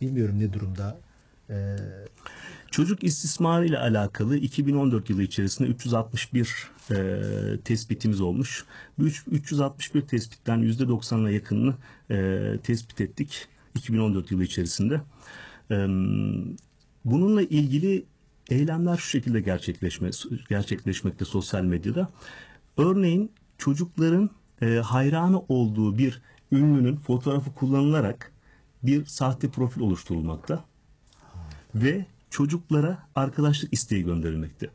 bilmiyorum 0.00 0.38
ne 0.38 0.52
durumda. 0.52 0.98
Ee, 1.50 1.76
Çocuk 2.72 3.04
istismarı 3.04 3.66
ile 3.66 3.78
alakalı 3.78 4.36
2014 4.36 5.10
yılı 5.10 5.22
içerisinde 5.22 5.68
361 5.68 6.70
e, 6.90 7.20
tespitimiz 7.64 8.20
olmuş. 8.20 8.64
Bu 8.98 9.04
üç- 9.04 9.24
361 9.30 10.00
tespitten 10.00 10.58
%90'ına 10.58 11.30
yakınını 11.30 11.74
e, 12.10 12.58
tespit 12.62 13.00
ettik 13.00 13.48
2014 13.74 14.30
yılı 14.30 14.44
içerisinde. 14.44 15.00
E, 15.70 15.76
bununla 17.04 17.42
ilgili 17.42 18.04
eylemler 18.50 18.96
şu 18.96 19.08
şekilde 19.08 19.40
gerçekleşme, 19.40 20.10
gerçekleşmekte 20.48 21.24
sosyal 21.24 21.64
medyada. 21.64 22.08
Örneğin 22.76 23.30
çocukların 23.58 24.30
e, 24.62 24.66
hayranı 24.66 25.40
olduğu 25.48 25.98
bir 25.98 26.22
ünlünün 26.52 26.96
fotoğrafı 26.96 27.54
kullanılarak 27.54 28.32
bir 28.82 29.06
sahte 29.06 29.48
profil 29.48 29.80
oluşturulmakta 29.80 30.64
ve 31.74 32.06
çocuklara 32.30 32.98
arkadaşlık 33.14 33.72
isteği 33.72 34.04
gönderilmekte. 34.04 34.70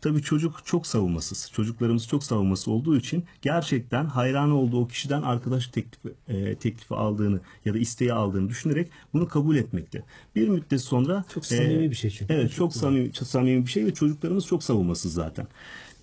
Tabii 0.00 0.22
çocuk 0.22 0.60
çok 0.64 0.86
savunmasız. 0.86 1.50
Çocuklarımız 1.52 2.08
çok 2.08 2.24
savunması 2.24 2.70
olduğu 2.70 2.96
için 2.96 3.24
gerçekten 3.42 4.04
hayran 4.04 4.50
olduğu 4.50 4.80
o 4.80 4.88
kişiden 4.88 5.22
arkadaş 5.22 5.66
teklifi, 5.68 6.14
e, 6.28 6.54
teklifi 6.54 6.94
aldığını 6.94 7.40
ya 7.64 7.74
da 7.74 7.78
isteği 7.78 8.12
aldığını 8.12 8.48
düşünerek 8.48 8.90
bunu 9.12 9.28
kabul 9.28 9.56
etmekte. 9.56 10.02
Bir 10.36 10.48
müddet 10.48 10.80
sonra 10.80 11.24
Çok 11.34 11.46
samimi 11.46 11.90
bir 11.90 11.96
şey 11.96 12.10
çünkü. 12.10 12.34
Evet 12.34 12.50
Çok 12.50 12.58
çok 12.58 12.74
samimi, 12.74 13.10
samimi 13.12 13.66
bir 13.66 13.70
şey 13.70 13.86
ve 13.86 13.94
çocuklarımız 13.94 14.46
çok 14.46 14.62
savunmasız 14.62 15.14
zaten. 15.14 15.46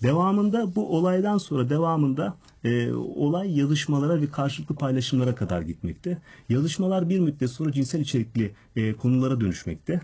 Devamında 0.02 0.74
bu 0.74 0.96
olaydan 0.96 1.38
sonra 1.38 1.70
devamında 1.70 2.36
e, 2.64 2.92
olay 2.92 3.58
yazışmalara 3.58 4.20
ve 4.20 4.30
karşılıklı 4.30 4.74
paylaşımlara 4.74 5.34
kadar 5.34 5.62
gitmekte. 5.62 6.18
Yazışmalar 6.48 7.08
bir 7.08 7.20
müddet 7.20 7.50
sonra 7.50 7.72
cinsel 7.72 8.00
içerikli 8.00 8.52
e, 8.76 8.92
konulara 8.92 9.40
dönüşmekte. 9.40 10.00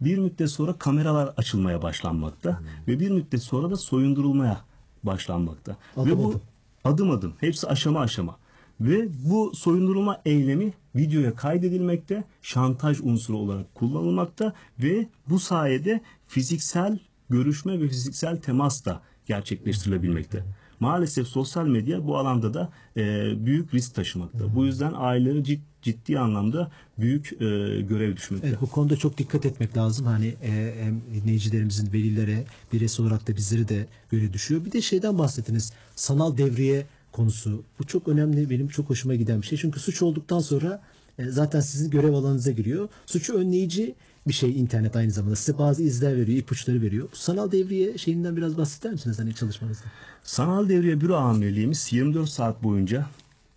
Bir 0.00 0.18
müddet 0.18 0.50
sonra 0.50 0.72
kameralar 0.72 1.34
açılmaya 1.36 1.82
başlanmakta 1.82 2.60
ve 2.88 3.00
bir 3.00 3.10
müddet 3.10 3.42
sonra 3.42 3.70
da 3.70 3.76
soyundurulmaya 3.76 4.60
başlanmakta. 5.02 5.76
Adım 5.96 6.10
ve 6.10 6.18
bu 6.18 6.28
adım. 6.28 6.40
adım 6.84 7.10
adım 7.10 7.32
hepsi 7.40 7.66
aşama 7.66 8.00
aşama. 8.00 8.36
Ve 8.80 9.08
bu 9.30 9.52
soyundurulma 9.54 10.20
eylemi 10.24 10.72
videoya 10.96 11.34
kaydedilmekte, 11.34 12.24
şantaj 12.42 13.00
unsuru 13.00 13.36
olarak 13.36 13.74
kullanılmakta 13.74 14.52
ve 14.78 15.08
bu 15.28 15.38
sayede 15.38 16.00
fiziksel 16.26 16.98
görüşme 17.30 17.80
ve 17.80 17.88
fiziksel 17.88 18.36
temas 18.36 18.84
da 18.84 19.00
gerçekleştirilebilmekte. 19.30 20.44
Maalesef 20.80 21.26
sosyal 21.26 21.66
medya 21.66 22.06
bu 22.06 22.18
alanda 22.18 22.54
da 22.54 22.72
e, 22.96 23.02
büyük 23.46 23.74
risk 23.74 23.94
taşımakta. 23.94 24.54
Bu 24.54 24.66
yüzden 24.66 24.92
aileleri 24.96 25.38
cid- 25.38 25.70
ciddi 25.82 26.18
anlamda 26.18 26.70
büyük 26.98 27.32
e, 27.32 27.36
görev 27.80 28.16
düşmekte. 28.16 28.48
Evet, 28.48 28.60
bu 28.60 28.66
konuda 28.66 28.96
çok 28.96 29.18
dikkat 29.18 29.46
etmek 29.46 29.76
lazım. 29.76 30.06
Hani 30.06 30.26
e, 30.42 30.74
hem 30.82 31.00
dinleyicilerimizin 31.14 31.92
velilere, 31.92 32.44
bireysel 32.72 33.06
olarak 33.06 33.28
da 33.28 33.36
bizleri 33.36 33.68
de 33.68 33.86
göre 34.10 34.32
düşüyor. 34.32 34.64
Bir 34.64 34.72
de 34.72 34.80
şeyden 34.80 35.18
bahsettiniz. 35.18 35.72
Sanal 35.96 36.36
devriye 36.36 36.86
konusu. 37.12 37.62
Bu 37.78 37.86
çok 37.86 38.08
önemli. 38.08 38.50
Benim 38.50 38.68
çok 38.68 38.90
hoşuma 38.90 39.14
giden 39.14 39.42
bir 39.42 39.46
şey. 39.46 39.58
Çünkü 39.58 39.80
suç 39.80 40.02
olduktan 40.02 40.40
sonra 40.40 40.82
e, 41.18 41.30
zaten 41.30 41.60
sizin 41.60 41.90
görev 41.90 42.12
alanınıza 42.12 42.50
giriyor. 42.50 42.88
Suçu 43.06 43.34
önleyici 43.34 43.94
bir 44.28 44.32
şey 44.32 44.60
internet 44.60 44.96
aynı 44.96 45.10
zamanda. 45.10 45.36
Size 45.36 45.58
bazı 45.58 45.82
izler 45.82 46.16
veriyor, 46.16 46.38
ipuçları 46.38 46.82
veriyor. 46.82 47.08
Bu 47.12 47.16
sanal 47.16 47.52
devriye 47.52 47.98
şeyinden 47.98 48.36
biraz 48.36 48.58
bahseder 48.58 48.92
misiniz 48.92 49.18
hani 49.18 49.34
çalışmanızda? 49.34 49.84
Sanal 50.22 50.68
devriye 50.68 51.00
büro 51.00 51.16
amirliğimiz 51.16 51.92
24 51.92 52.28
saat 52.28 52.62
boyunca 52.62 53.06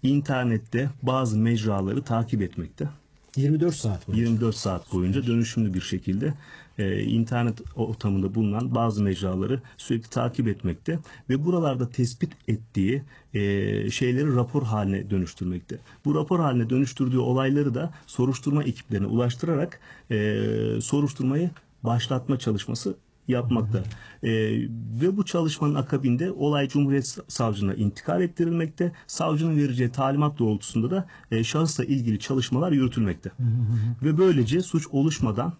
internette 0.04 0.90
bazı 1.02 1.38
mecraları 1.38 2.04
takip 2.04 2.42
etmekte. 2.42 2.90
24 3.36 3.76
saat 3.76 4.08
boyunca. 4.08 4.24
24 4.24 4.56
saat 4.56 4.94
boyunca 4.94 5.28
dönüşümlü 5.28 5.74
bir 5.74 5.82
şekilde 5.82 6.34
e, 6.78 7.04
internet 7.04 7.62
ortamında 7.76 8.36
bulunan 8.36 8.76
bazı 8.76 9.04
mecraları 9.04 9.62
sürekli 9.78 10.10
takip 10.10 10.48
etmekte 10.48 11.00
ve 11.30 11.46
buralarda 11.46 11.90
tespit 11.90 12.32
ettiği 12.48 13.04
e, 13.34 13.40
şeyleri 13.92 14.36
rapor 14.36 14.64
haline 14.64 15.10
dönüştürmekte. 15.10 15.80
Bu 16.06 16.16
rapor 16.16 16.40
haline 16.40 16.70
dönüştürdüğü 16.70 17.18
olayları 17.18 17.74
da 17.74 17.94
soruşturma 18.08 18.64
ekiplerine 18.64 19.08
ulaştırarak 19.08 19.80
e, 20.12 20.38
soruşturmayı 20.82 21.50
başlatma 21.84 22.40
çalışması 22.40 22.96
yapmakta. 23.28 23.84
E, 24.24 24.32
ve 25.02 25.18
bu 25.18 25.26
çalışmanın 25.26 25.76
akabinde 25.76 26.32
olay 26.32 26.68
Cumhuriyet 26.68 27.18
Savcılığına 27.28 27.74
intikal 27.74 28.22
ettirilmekte. 28.22 28.92
Savcının 29.08 29.58
vereceği 29.58 29.90
talimat 29.90 30.40
doğrultusunda 30.40 30.92
da 30.92 31.08
e, 31.32 31.44
şahısla 31.44 31.84
ilgili 31.84 32.20
çalışmalar 32.20 32.72
yürütülmekte. 32.72 33.32
ve 34.04 34.18
böylece 34.18 34.62
suç 34.62 34.88
oluşmadan 34.92 35.54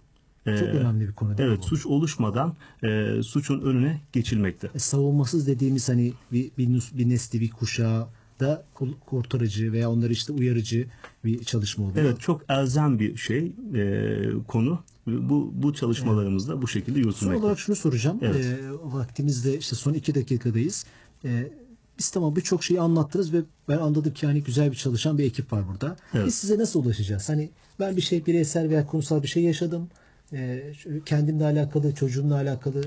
Çok 0.46 0.68
önemli 0.68 1.08
bir 1.08 1.14
konu 1.14 1.38
değil 1.38 1.50
mi 1.50 1.54
Evet, 1.54 1.64
bu? 1.64 1.68
suç 1.68 1.86
oluşmadan 1.86 2.56
e, 2.84 3.24
suçun 3.24 3.62
önüne 3.62 4.02
geçilmekte. 4.14 4.70
E, 4.76 4.80
savunmasız 4.80 5.48
dediğimiz 5.48 5.90
hani 5.90 6.14
bir, 6.32 6.52
bir, 6.58 6.84
bir 6.94 7.10
nesli 7.10 7.42
bir 7.42 7.50
kuşağı 7.52 8.08
da 8.40 8.66
kurtarıcı 9.06 9.72
veya 9.72 9.92
onları 9.92 10.14
işte 10.14 10.34
uyarıcı 10.34 10.88
bir 11.26 11.44
çalışma 11.44 11.86
oluyor. 11.86 12.06
Evet, 12.06 12.20
çok 12.20 12.42
elzem 12.50 13.00
bir 13.00 13.18
şey 13.18 13.52
e, 13.76 14.22
konu. 14.48 14.80
Bu 15.08 15.52
bu 15.54 15.74
çalışmalarımızda 15.74 16.62
bu 16.62 16.68
şekilde 16.68 16.96
Son 17.00 17.04
yürütülmekte. 17.08 17.44
olarak 17.44 17.60
şunu 17.60 17.76
soracağım. 17.76 18.20
Evet. 18.22 18.46
E, 18.46 18.58
vaktimizde 18.84 19.58
işte 19.58 19.76
son 19.76 19.94
iki 19.94 20.16
dakikadayız. 20.16 20.86
E, 21.26 21.52
biz 22.00 22.10
tamam 22.12 22.36
birçok 22.36 22.64
şeyi 22.64 22.82
anlattınız 22.82 23.34
ve 23.34 23.42
ben 23.70 23.78
anladım 23.78 24.14
ki 24.14 24.26
hani 24.26 24.44
güzel 24.44 24.72
bir 24.72 24.76
çalışan 24.76 25.18
bir 25.18 25.24
ekip 25.24 25.54
var 25.54 25.68
burada. 25.68 25.96
Evet. 26.14 26.26
Biz 26.28 26.36
size 26.36 26.58
nasıl 26.58 26.84
ulaşacağız? 26.84 27.30
Hani 27.30 27.50
ben 27.80 27.98
bir 27.98 28.02
şey 28.02 28.26
bireysel 28.26 28.70
veya 28.70 28.86
kurumsal 28.86 29.24
bir 29.24 29.28
şey 29.28 29.44
yaşadım. 29.44 29.90
E, 30.34 30.74
şu- 30.78 31.04
kendimle 31.04 31.46
alakalı, 31.46 31.96
çocuğumla 31.96 32.36
alakalı, 32.36 32.84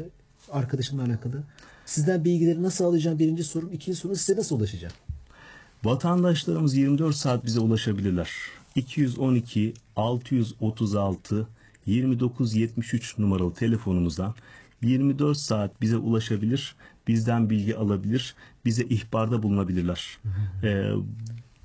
arkadaşımla 0.53 1.03
alakalı. 1.05 1.43
Sizden 1.87 2.25
bilgileri 2.25 2.63
nasıl 2.63 2.85
alacağım? 2.85 3.19
Birinci 3.19 3.45
sorum. 3.45 3.73
İkinci 3.73 3.99
sorum 3.99 4.17
size 4.17 4.39
nasıl 4.39 4.57
ulaşacağım? 4.59 4.95
Vatandaşlarımız 5.85 6.75
24 6.77 7.17
saat 7.17 7.45
bize 7.45 7.61
ulaşabilirler. 7.61 8.31
212 8.75 9.75
636 9.97 11.47
2973 11.87 13.19
numaralı 13.19 13.55
telefonumuzdan 13.55 14.35
24 14.83 15.37
saat 15.39 15.81
bize 15.81 15.97
ulaşabilir, 15.97 16.75
bizden 17.09 17.51
bilgi 17.51 17.77
alabilir, 17.77 18.35
bize 18.65 18.83
ihbarda 18.85 19.43
bulunabilirler. 19.43 20.19
Ee, 20.65 20.91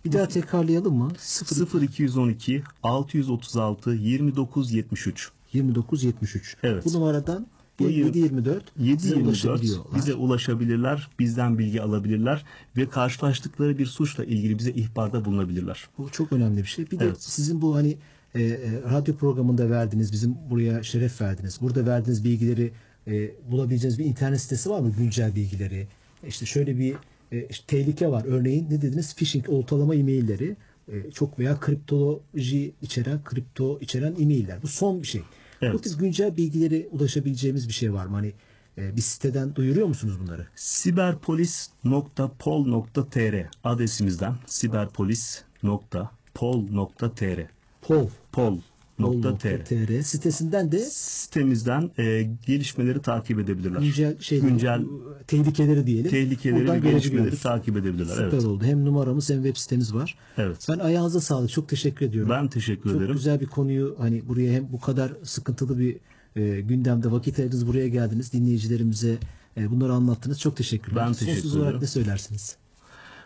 Bir 0.06 0.12
daha 0.12 0.28
tekrarlayalım 0.28 0.96
mı? 0.96 1.12
0 1.18 1.82
0212 1.82 2.64
636 2.84 3.96
2973 3.96 5.32
2973. 5.54 6.58
Evet. 6.64 6.86
Bu 6.86 6.94
numaradan 6.94 7.48
Bu 7.80 7.84
yirmi- 7.90 8.06
724 8.18 8.64
size 8.78 8.90
724 8.90 9.28
ulaşabiliyorlar. 9.28 9.96
bize 9.96 10.14
ulaşabilirler, 10.14 11.10
bizden 11.20 11.58
bilgi 11.58 11.82
alabilirler 11.82 12.46
ve 12.78 12.90
karşılaştıkları 12.90 13.78
bir 13.78 13.86
suçla 13.86 14.24
ilgili 14.26 14.58
bize 14.60 14.72
ihbarda 14.72 15.26
bulunabilirler. 15.26 15.88
Bu 15.98 16.10
çok 16.10 16.34
önemli 16.34 16.58
bir 16.58 16.68
şey. 16.68 16.92
Bir 16.92 17.00
de 17.00 17.06
Evet. 17.06 17.22
sizin 17.24 17.62
bu 17.62 17.76
hani 17.76 17.98
e, 18.36 18.42
e, 18.44 18.58
radyo 18.92 19.16
programında 19.16 19.70
verdiğiniz, 19.70 20.12
bizim 20.12 20.36
buraya 20.50 20.84
şeref 20.84 21.22
verdiniz. 21.22 21.58
Burada 21.62 21.86
verdiğiniz 21.86 22.24
bilgileri 22.24 22.72
e, 23.08 23.32
bulabileceğiniz 23.52 24.00
bir 24.00 24.06
internet 24.06 24.42
sitesi 24.42 24.70
var 24.70 24.80
mı? 24.80 24.92
Güncel 24.98 25.36
bilgileri. 25.36 25.88
İşte 26.28 26.46
şöyle 26.46 26.78
bir 26.80 26.96
e, 27.32 27.48
işte 27.50 27.64
tehlike 27.68 28.08
var. 28.08 28.24
Örneğin 28.28 28.66
ne 28.70 28.82
dediniz? 28.82 29.16
Phishing, 29.16 29.50
oltalama 29.50 29.96
e-mailleri. 29.96 30.56
E, 30.92 31.12
çok 31.12 31.40
veya 31.40 31.60
kriptoloji 31.60 32.72
içeren, 32.82 33.24
kripto 33.24 33.80
içeren 33.82 34.16
e-mailler. 34.20 34.62
Bu 34.64 34.68
son 34.68 35.02
bir 35.02 35.08
şey. 35.08 35.22
Evet. 35.62 35.74
Bu 35.74 35.82
tip 35.82 36.00
güncel 36.00 36.38
bilgileri 36.38 36.90
ulaşabileceğimiz 36.92 37.68
bir 37.68 37.74
şey 37.74 37.94
var 37.94 38.06
mı? 38.06 38.16
Hani 38.16 38.34
e, 38.78 38.96
bir 38.96 39.02
siteden 39.02 39.56
duyuruyor 39.56 39.88
musunuz 39.88 40.20
bunları? 40.20 40.48
siberpolis.pol.tr 40.56 43.46
adresimizden 43.64 44.36
siberpolis.pol.tr 44.46 47.42
Pol. 47.82 48.10
pol 48.32 48.58
Bol.tr. 49.04 49.66
TR 49.66 50.02
sitesinden 50.04 50.72
de 50.72 50.80
Sitemizden 50.80 51.92
e, 51.98 52.30
gelişmeleri 52.46 53.02
takip 53.02 53.40
edebilirler. 53.40 53.80
güncel 53.82 54.20
şey 54.20 54.40
Güncel 54.40 54.82
tehlikeleri 55.28 55.88
diyelim. 55.88 56.12
tehlikeleri 56.12 56.56
ve 56.64 56.68
Buradan 56.68 56.82
gelişmeleri 56.82 57.38
takip 57.38 57.78
edebilirler. 57.78 58.14
Süper 58.16 58.24
Evet. 58.28 58.46
oldu. 58.46 58.64
Hem 58.64 58.86
numaramız 58.86 59.30
hem 59.30 59.44
web 59.44 59.58
sitemiz 59.58 59.94
var. 59.94 60.18
Evet. 60.38 60.66
Ben 60.70 60.80
ayağınıza 60.80 61.20
sağlık. 61.20 61.50
Çok 61.50 61.70
teşekkür 61.70 62.06
ediyorum. 62.06 62.30
Ben 62.32 62.48
teşekkür 62.48 62.90
Çok 62.90 63.00
ederim. 63.02 63.14
güzel 63.16 63.40
bir 63.42 63.46
konuyu 63.46 63.96
hani 64.00 64.28
buraya 64.28 64.54
hem 64.54 64.72
bu 64.72 64.80
kadar 64.80 65.12
sıkıntılı 65.24 65.80
bir 65.80 65.98
e, 66.36 66.62
gündemde 66.62 67.12
vakit 67.12 67.40
ayırdınız 67.40 67.68
buraya 67.68 67.88
geldiniz. 67.88 68.34
Dinleyicilerimize 68.34 69.18
e, 69.58 69.72
bunları 69.72 69.94
anlattınız. 69.94 70.40
Çok 70.40 70.58
teşekkürler. 70.58 71.06
Ben 71.08 71.14
teşekkür 71.14 71.50
olarak 71.50 71.66
ederim. 71.70 71.82
ne 71.82 71.88
söylersiniz? 71.88 72.56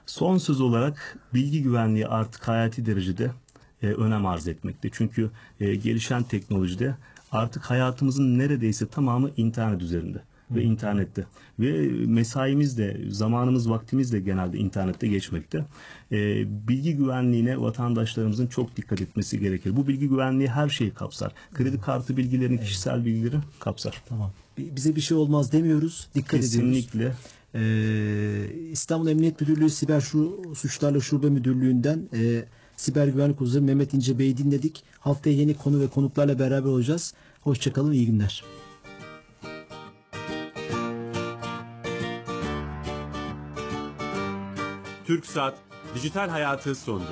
Son 0.06 0.38
söz 0.38 0.62
olarak 0.62 1.18
bilgi 1.34 1.64
güvenliği 1.64 2.08
artık 2.08 2.48
hayati 2.48 2.86
derecede 2.86 3.32
e, 3.84 3.88
önem 3.88 4.26
arz 4.26 4.48
etmekte. 4.48 4.90
Çünkü 4.92 5.30
e, 5.60 5.76
gelişen 5.76 6.24
teknolojide 6.24 6.96
artık 7.32 7.64
hayatımızın 7.64 8.40
neredeyse 8.40 8.88
tamamı 8.88 9.30
internet 9.38 9.82
üzerinde 9.82 10.22
ve 10.52 10.64
internette 10.64 11.26
ve 11.60 11.90
mesaimiz 12.06 12.78
de 12.78 13.02
zamanımız 13.10 13.70
vaktimiz 13.70 14.14
de 14.14 14.20
genelde 14.20 14.58
internette 14.58 15.08
geçmekte. 15.08 15.66
E, 16.12 16.18
bilgi 16.68 16.96
güvenliğine 16.96 17.62
vatandaşlarımızın 17.62 18.48
çok 18.48 18.78
dikkat 18.78 19.02
etmesi 19.02 19.40
gerekir. 19.40 19.76
Bu 19.76 19.88
bilgi 19.88 20.10
güvenliği 20.10 20.50
her 20.50 20.70
şeyi 20.70 20.92
kapsar. 20.92 21.32
Kredi 21.54 21.82
kartı 21.82 22.18
bilgilerini, 22.18 22.60
kişisel 22.62 23.06
bilgileri 23.06 23.36
kapsar. 23.60 24.02
Tamam. 24.10 24.32
Bi- 24.58 24.76
Bize 24.76 24.96
bir 24.96 25.02
şey 25.02 25.18
olmaz 25.18 25.52
demiyoruz. 25.52 26.08
Dikkat 26.16 26.34
ediyoruz. 26.34 26.52
Kesinlikle. 26.52 27.14
Ee, 27.56 28.70
İstanbul 28.72 29.08
Emniyet 29.08 29.42
Müdürlüğü 29.42 29.70
Siber 29.70 30.02
Şu, 30.02 30.42
Suçlarla 30.56 31.00
Şube 31.00 31.30
Müdürlüğü'nden 31.30 32.00
e, 32.14 32.44
Siber 32.78 33.08
Güvenlik 33.08 33.42
Uzmanı 33.42 33.66
Mehmet 33.66 33.94
İnce 33.94 34.20
Bey'i 34.20 34.38
dinledik. 34.38 34.84
Haftaya 35.00 35.36
yeni 35.36 35.54
konu 35.58 35.80
ve 35.80 35.88
konuklarla 35.88 36.40
beraber 36.40 36.70
olacağız. 36.70 37.14
Hoşçakalın, 37.42 37.92
iyi 37.92 38.06
günler. 38.06 38.44
TürkSat 45.08 45.58
Dijital 45.96 46.30
Hayatı 46.30 46.76
sondu. 46.76 47.06